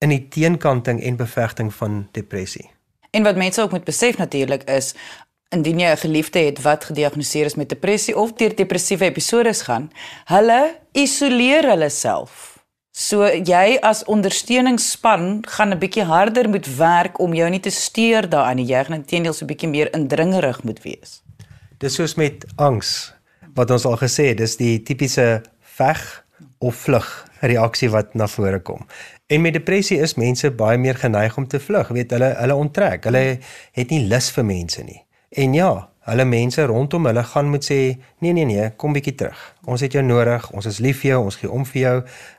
in 0.04 0.10
die 0.10 0.28
teenkanting 0.28 1.02
en 1.02 1.16
bevegting 1.16 1.74
van 1.74 2.08
depressie. 2.12 2.70
En 3.12 3.24
wat 3.24 3.36
mense 3.36 3.62
ook 3.62 3.72
moet 3.72 3.84
besef 3.84 4.18
natuurlik 4.18 4.64
is 4.70 4.94
indien 5.50 5.80
jy 5.80 5.92
'n 5.92 5.98
geliefde 5.98 6.40
het 6.40 6.62
wat 6.62 6.86
gediagnoseer 6.86 7.46
is 7.46 7.56
met 7.56 7.70
depressie 7.70 8.18
of 8.18 8.34
deur 8.34 8.56
depressiewe 8.56 9.06
episodes 9.06 9.62
gaan, 9.62 9.92
hulle 10.26 10.80
isoleer 10.92 11.70
hulle 11.70 11.90
self. 11.90 12.56
So 12.92 13.28
jy 13.28 13.78
as 13.82 14.04
ondersteuningsspan 14.04 15.44
gaan 15.48 15.74
'n 15.74 15.80
bietjie 15.80 16.04
harder 16.04 16.50
moet 16.50 16.76
werk 16.78 17.20
om 17.20 17.34
jou 17.34 17.50
nie 17.50 17.60
te 17.60 17.70
steur 17.70 18.30
daaraan 18.30 18.56
nie. 18.56 18.66
Jy 18.66 18.84
gaan 18.84 18.96
intedeel 18.96 19.34
so 19.34 19.46
'n 19.46 19.48
bietjie 19.48 19.70
meer 19.70 19.94
indringerig 19.94 20.64
moet 20.64 20.82
wees. 20.82 21.24
Dis 21.78 21.94
soos 21.94 22.16
met 22.16 22.46
angs 22.56 23.14
wat 23.54 23.72
ons 23.72 23.86
al 23.86 23.98
gesê 23.98 24.28
het, 24.28 24.38
dis 24.38 24.58
die 24.58 24.84
tipiese 24.84 25.42
veg 25.60 26.26
of 26.60 26.76
vlug 26.76 27.28
reaksie 27.42 27.90
wat 27.90 28.14
na 28.14 28.28
vore 28.28 28.60
kom. 28.60 28.86
En 29.28 29.42
met 29.42 29.54
depressie 29.54 29.98
is 30.00 30.16
mense 30.16 30.52
baie 30.52 30.78
meer 30.78 30.96
geneig 30.96 31.38
om 31.38 31.48
te 31.48 31.60
vlug, 31.60 31.88
weet 31.88 32.12
hulle 32.12 32.32
hulle 32.38 32.56
onttrek. 32.56 33.04
Hulle 33.10 33.40
het 33.74 33.90
nie 33.90 34.06
lus 34.08 34.30
vir 34.36 34.46
mense 34.46 34.84
nie. 34.84 35.02
En 35.36 35.54
ja, 35.54 35.72
hulle 36.06 36.26
mense 36.26 36.66
rondom 36.70 37.08
hulle 37.10 37.24
gaan 37.24 37.50
moet 37.50 37.66
sê, 37.66 37.80
nee 38.22 38.34
nee 38.34 38.46
nee, 38.46 38.70
kom 38.78 38.94
bietjie 38.94 39.16
terug. 39.18 39.42
Ons 39.66 39.82
het 39.82 39.98
jou 39.98 40.04
nodig. 40.06 40.46
Ons 40.54 40.70
is 40.70 40.78
lief 40.84 41.02
vir 41.02 41.16
jou, 41.16 41.24
ons 41.30 41.40
gee 41.42 41.50
om 41.50 41.66
vir 41.66 41.82
jou. 41.82 41.96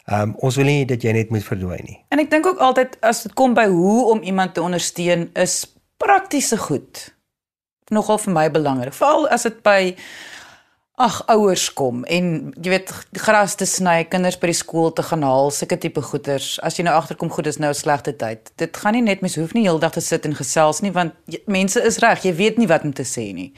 Ehm 0.07 0.31
um, 0.31 0.37
ons 0.47 0.61
wil 0.61 0.71
nie 0.71 0.87
dat 0.87 1.03
jy 1.03 1.17
net 1.17 1.35
moet 1.35 1.45
verdwyn 1.45 1.85
nie. 1.89 1.99
En 2.15 2.23
ek 2.23 2.31
dink 2.31 2.47
ook 2.47 2.63
altyd 2.63 2.97
as 3.03 3.25
dit 3.27 3.35
kom 3.35 3.55
by 3.59 3.67
hoe 3.73 4.07
om 4.15 4.23
iemand 4.23 4.55
te 4.55 4.63
ondersteun 4.63 5.29
is 5.35 5.65
praktiese 5.99 6.59
goed 6.61 7.09
nogal 7.91 8.19
vir 8.19 8.33
my 8.35 8.47
belangrik. 8.51 8.95
Veral 8.95 9.29
as 9.35 9.47
dit 9.47 9.59
by 9.67 9.95
ag 10.97 11.19
ouers 11.29 11.67
kom 11.77 12.05
en 12.09 12.29
jy 12.57 12.71
weet 12.73 12.93
gras 13.21 13.55
te 13.61 13.67
sny, 13.69 13.99
kinders 14.09 14.39
by 14.41 14.49
die 14.49 14.57
skool 14.57 14.95
te 14.97 15.05
gaan 15.05 15.27
haal, 15.27 15.51
sulke 15.53 15.77
tipe 15.81 16.01
goeders. 16.01 16.55
As 16.65 16.79
jy 16.79 16.87
nou 16.87 16.95
agterkom 16.97 17.29
goed 17.35 17.51
is 17.51 17.59
nou 17.61 17.69
'n 17.71 17.77
slegte 17.77 18.17
tyd. 18.17 18.51
Dit 18.57 18.77
gaan 18.77 18.95
nie 18.95 19.03
net 19.03 19.21
mens 19.21 19.37
hoef 19.37 19.53
nie 19.53 19.67
heeldag 19.69 19.93
te 19.93 20.01
sit 20.01 20.25
en 20.25 20.35
gesels 20.35 20.81
nie 20.81 20.93
want 20.93 21.13
jy, 21.27 21.43
mense 21.47 21.81
is 21.85 21.99
reg, 21.99 22.25
jy 22.25 22.35
weet 22.35 22.59
nie 22.59 22.67
wat 22.67 22.85
om 22.85 22.93
te 22.93 23.05
sê 23.05 23.35
nie. 23.35 23.53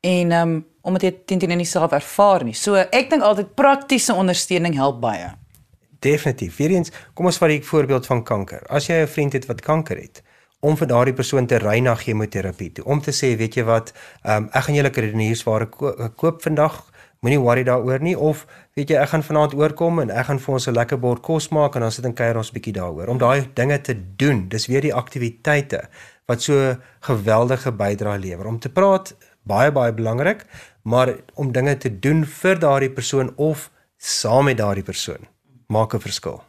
En 0.00 0.32
ehm 0.32 0.42
um, 0.48 0.64
omdat 0.82 1.02
jy 1.02 1.12
teen 1.26 1.38
teen 1.38 1.56
nie 1.58 1.66
self 1.66 1.92
ervaar 1.92 2.44
nie. 2.44 2.54
So 2.54 2.74
ek 2.74 3.10
dink 3.10 3.22
altyd 3.22 3.54
praktiese 3.54 4.14
ondersteuning 4.14 4.74
help 4.74 5.00
baie. 5.00 5.34
Definitief. 6.00 6.56
Weerens, 6.56 6.92
kom 7.14 7.26
ons 7.26 7.38
vat 7.38 7.48
die 7.48 7.62
voorbeeld 7.62 8.06
van 8.06 8.22
kanker. 8.22 8.62
As 8.68 8.86
jy 8.86 9.02
'n 9.02 9.08
vriend 9.08 9.32
het 9.32 9.46
wat 9.46 9.60
kanker 9.60 9.96
het, 9.96 10.22
om 10.60 10.76
vir 10.76 10.88
daardie 10.88 11.14
persoon 11.14 11.46
te 11.46 11.58
ry 11.58 11.78
na 11.80 11.94
chemoterapie 11.94 12.72
toe. 12.72 12.84
Om 12.84 13.00
te 13.00 13.12
sê 13.12 13.36
weet 13.36 13.56
jy 13.56 13.64
wat 13.68 13.92
um, 14.24 14.48
ek 14.52 14.68
gaan 14.68 14.78
julle 14.78 14.90
kredieniersware 14.90 15.68
ko 15.70 15.92
koop 16.16 16.42
vandag 16.42 16.82
moenie 17.24 17.40
worry 17.40 17.64
daaroor 17.64 18.02
nie 18.04 18.16
of 18.16 18.44
weet 18.76 18.90
jy 18.92 18.98
ek 19.00 19.12
gaan 19.12 19.24
vanaand 19.24 19.54
oorkom 19.56 20.00
en 20.02 20.10
ek 20.10 20.28
gaan 20.30 20.38
vir 20.38 20.54
ons 20.54 20.68
'n 20.68 20.74
lekker 20.74 21.00
bord 21.00 21.22
kos 21.22 21.48
maak 21.50 21.76
en 21.76 21.82
dan 21.82 21.92
sit 21.92 22.04
en 22.04 22.14
kuier 22.14 22.36
ons 22.36 22.50
'n 22.50 22.54
bietjie 22.54 22.72
daaroor. 22.72 23.08
Om 23.08 23.18
daai 23.18 23.48
dinge 23.54 23.80
te 23.80 23.94
doen 24.16 24.48
dis 24.48 24.66
weer 24.66 24.80
die 24.80 24.94
aktiwiteite 24.94 25.88
wat 26.26 26.42
so 26.42 26.76
geweldige 27.00 27.72
bydrae 27.72 28.18
lewer. 28.18 28.46
Om 28.46 28.58
te 28.58 28.68
praat 28.68 29.14
baie 29.44 29.72
baie 29.72 29.92
belangrik 29.92 30.44
maar 30.82 31.14
om 31.34 31.52
dinge 31.52 31.76
te 31.76 31.90
doen 31.90 32.24
vir 32.24 32.58
daardie 32.58 32.90
persoon 32.90 33.32
of 33.36 33.70
saam 33.96 34.44
met 34.44 34.58
daardie 34.58 34.84
persoon 34.84 35.26
maak 35.66 35.94
'n 35.94 36.00
verskil 36.00 36.42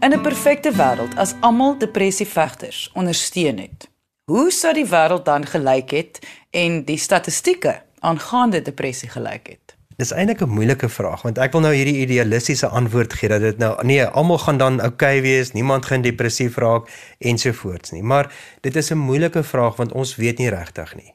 In 0.00 0.12
'n 0.12 0.20
perfekte 0.20 0.72
wêreld 0.72 1.16
as 1.16 1.34
almal 1.40 1.78
depressievegters 1.78 2.90
ondersteun 2.94 3.58
het, 3.58 3.90
hoe 4.24 4.50
sou 4.50 4.72
die 4.74 4.86
wêreld 4.88 5.24
dan 5.24 5.46
gelyk 5.46 5.90
het 5.90 6.18
en 6.50 6.84
die 6.84 6.96
statistieke 6.96 7.82
aangaande 7.98 8.62
depressie 8.62 9.08
gelyk 9.08 9.46
het? 9.48 9.76
Dis 9.96 10.10
eintlik 10.10 10.40
'n 10.40 10.48
moeilike 10.48 10.88
vraag 10.88 11.22
want 11.22 11.38
ek 11.38 11.52
wil 11.52 11.60
nou 11.60 11.74
hierdie 11.74 12.00
idealistiese 12.00 12.66
antwoord 12.66 13.12
gee 13.12 13.28
dat 13.28 13.40
dit 13.40 13.58
nou 13.58 13.84
nee, 13.84 14.04
almal 14.04 14.38
gaan 14.38 14.56
dan 14.56 14.80
oukei 14.80 15.18
okay 15.18 15.22
wees, 15.22 15.52
niemand 15.52 15.86
gaan 15.86 16.02
depressief 16.02 16.56
raak 16.56 16.88
ensovoorts 17.18 17.90
nie. 17.90 18.02
Maar 18.02 18.32
dit 18.60 18.76
is 18.76 18.90
'n 18.90 18.98
moeilike 18.98 19.42
vraag 19.42 19.76
want 19.76 19.92
ons 19.92 20.16
weet 20.16 20.38
nie 20.38 20.48
regtig 20.48 20.94
nie. 20.94 21.14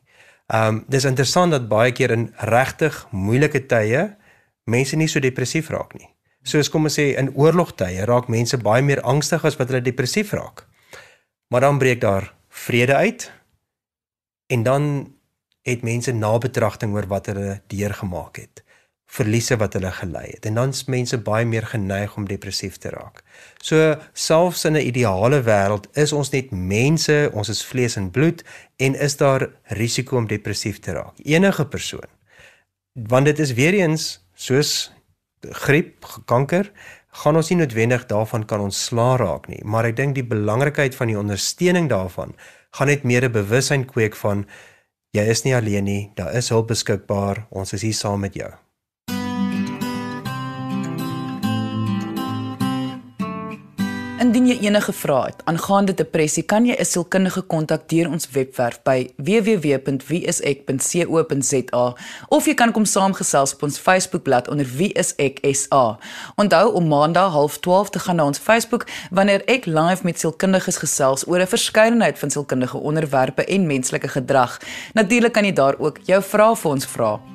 Um 0.54 0.84
dis 0.88 1.04
interessant 1.04 1.52
dat 1.52 1.68
baie 1.68 1.92
keer 1.92 2.12
in 2.12 2.34
regtig 2.36 3.08
moeilike 3.12 3.66
tye 3.66 4.16
mense 4.64 4.96
nie 4.96 5.08
so 5.08 5.20
depressief 5.20 5.70
raak 5.70 5.94
nie 5.94 6.15
soos 6.46 6.70
kom 6.70 6.88
ons 6.88 6.98
sê 7.00 7.12
in 7.20 7.34
oorlogtye 7.34 8.06
raak 8.06 8.30
mense 8.32 8.58
baie 8.62 8.84
meer 8.86 9.02
angstig 9.02 9.46
as 9.46 9.58
wat 9.60 9.72
hulle 9.72 9.84
depressief 9.86 10.34
raak. 10.38 10.66
Maar 11.50 11.68
dan 11.68 11.82
breek 11.82 12.02
daar 12.02 12.32
vrede 12.50 12.96
uit 12.96 13.32
en 14.54 14.64
dan 14.64 14.84
het 15.66 15.82
mense 15.82 16.14
nabetragting 16.14 16.94
oor 16.94 17.10
wat 17.10 17.32
hulle 17.32 17.60
deurgemaak 17.74 18.38
het 18.38 18.66
verliese 19.16 19.58
wat 19.62 19.76
hulle 19.78 19.92
gelei 19.94 20.26
het 20.32 20.46
en 20.50 20.58
dan's 20.60 20.86
mense 20.92 21.18
baie 21.22 21.46
meer 21.46 21.66
geneig 21.70 22.16
om 22.18 22.26
depressief 22.28 22.78
te 22.82 22.92
raak. 22.94 23.22
So 23.62 23.96
selfs 24.14 24.66
in 24.66 24.76
'n 24.76 24.88
ideale 24.92 25.42
wêreld 25.44 25.88
is 25.94 26.14
ons 26.14 26.32
net 26.32 26.52
mense, 26.52 27.30
ons 27.34 27.50
is 27.50 27.66
vlees 27.66 27.96
en 27.96 28.12
bloed 28.12 28.44
en 28.78 28.96
is 28.96 29.18
daar 29.18 29.50
risiko 29.64 30.18
om 30.18 30.28
depressief 30.28 30.80
te 30.80 30.92
raak. 30.92 31.14
Enige 31.24 31.66
persoon. 31.66 32.10
Want 32.94 33.26
dit 33.26 33.40
is 33.40 33.54
weer 33.54 33.74
eens 33.74 34.26
soos 34.34 34.92
griep, 35.52 36.06
kanker, 36.26 36.72
gaan 37.24 37.36
ons 37.36 37.50
nie 37.50 37.60
noodwendig 37.60 38.06
daarvan 38.10 38.46
kan 38.46 38.62
ontslaa 38.66 39.16
raak 39.18 39.48
nie, 39.48 39.62
maar 39.64 39.86
ek 39.86 39.96
dink 39.96 40.16
die 40.16 40.28
belangrikheid 40.28 40.96
van 40.96 41.08
die 41.08 41.20
ondersteuning 41.20 41.90
daarvan 41.90 42.36
gaan 42.76 42.88
net 42.88 43.04
meer 43.04 43.24
'n 43.26 43.32
bewussyn 43.32 43.86
kweek 43.86 44.16
van 44.16 44.46
jy 45.14 45.24
is 45.32 45.46
nie 45.46 45.56
alleen 45.56 45.84
nie, 45.84 46.12
daar 46.16 46.36
is 46.36 46.50
hulp 46.50 46.68
beskikbaar, 46.68 47.48
ons 47.50 47.74
is 47.74 47.82
hier 47.82 47.94
saam 47.94 48.20
met 48.20 48.34
jou. 48.34 48.65
Indien 54.16 54.46
jy 54.48 54.54
enige 54.64 54.94
vrae 54.96 55.26
het 55.28 55.42
aangaande 55.44 55.92
depressie, 56.00 56.44
kan 56.48 56.64
jy 56.66 56.76
'n 56.80 56.86
sielkundige 56.86 57.42
kontak 57.42 57.90
deur 57.90 58.10
ons 58.10 58.30
webwerf 58.32 58.80
by 58.84 59.10
www.wieisek.co.za 59.18 61.96
of 62.30 62.46
jy 62.46 62.54
kan 62.54 62.72
kom 62.72 62.86
saamgesels 62.86 63.54
op 63.54 63.64
ons 63.64 63.78
Facebookblad 63.78 64.48
onder 64.48 64.66
wieiseksa. 64.66 65.98
Onthou 66.36 66.74
om 66.74 66.88
maandag 66.88 67.34
12:30 67.34 67.90
te 67.90 68.00
gaan 68.00 68.16
na 68.16 68.26
ons 68.26 68.40
Facebook 68.40 68.86
wanneer 69.12 69.42
ek 69.46 69.66
live 69.66 70.04
met 70.04 70.20
sielkundiges 70.20 70.78
gesels 70.78 71.28
oor 71.28 71.40
'n 71.40 71.48
verskeidenheid 71.48 72.20
van 72.20 72.30
sielkundige 72.30 72.78
onderwerpe 72.78 73.46
en 73.46 73.68
menslike 73.68 74.08
gedrag. 74.08 74.62
Natuurlik 74.94 75.34
kan 75.34 75.44
jy 75.44 75.54
daar 75.54 75.80
ook 75.80 75.98
jou 76.04 76.24
vrae 76.24 76.56
vir 76.56 76.72
ons 76.72 76.86
vra. 76.86 77.35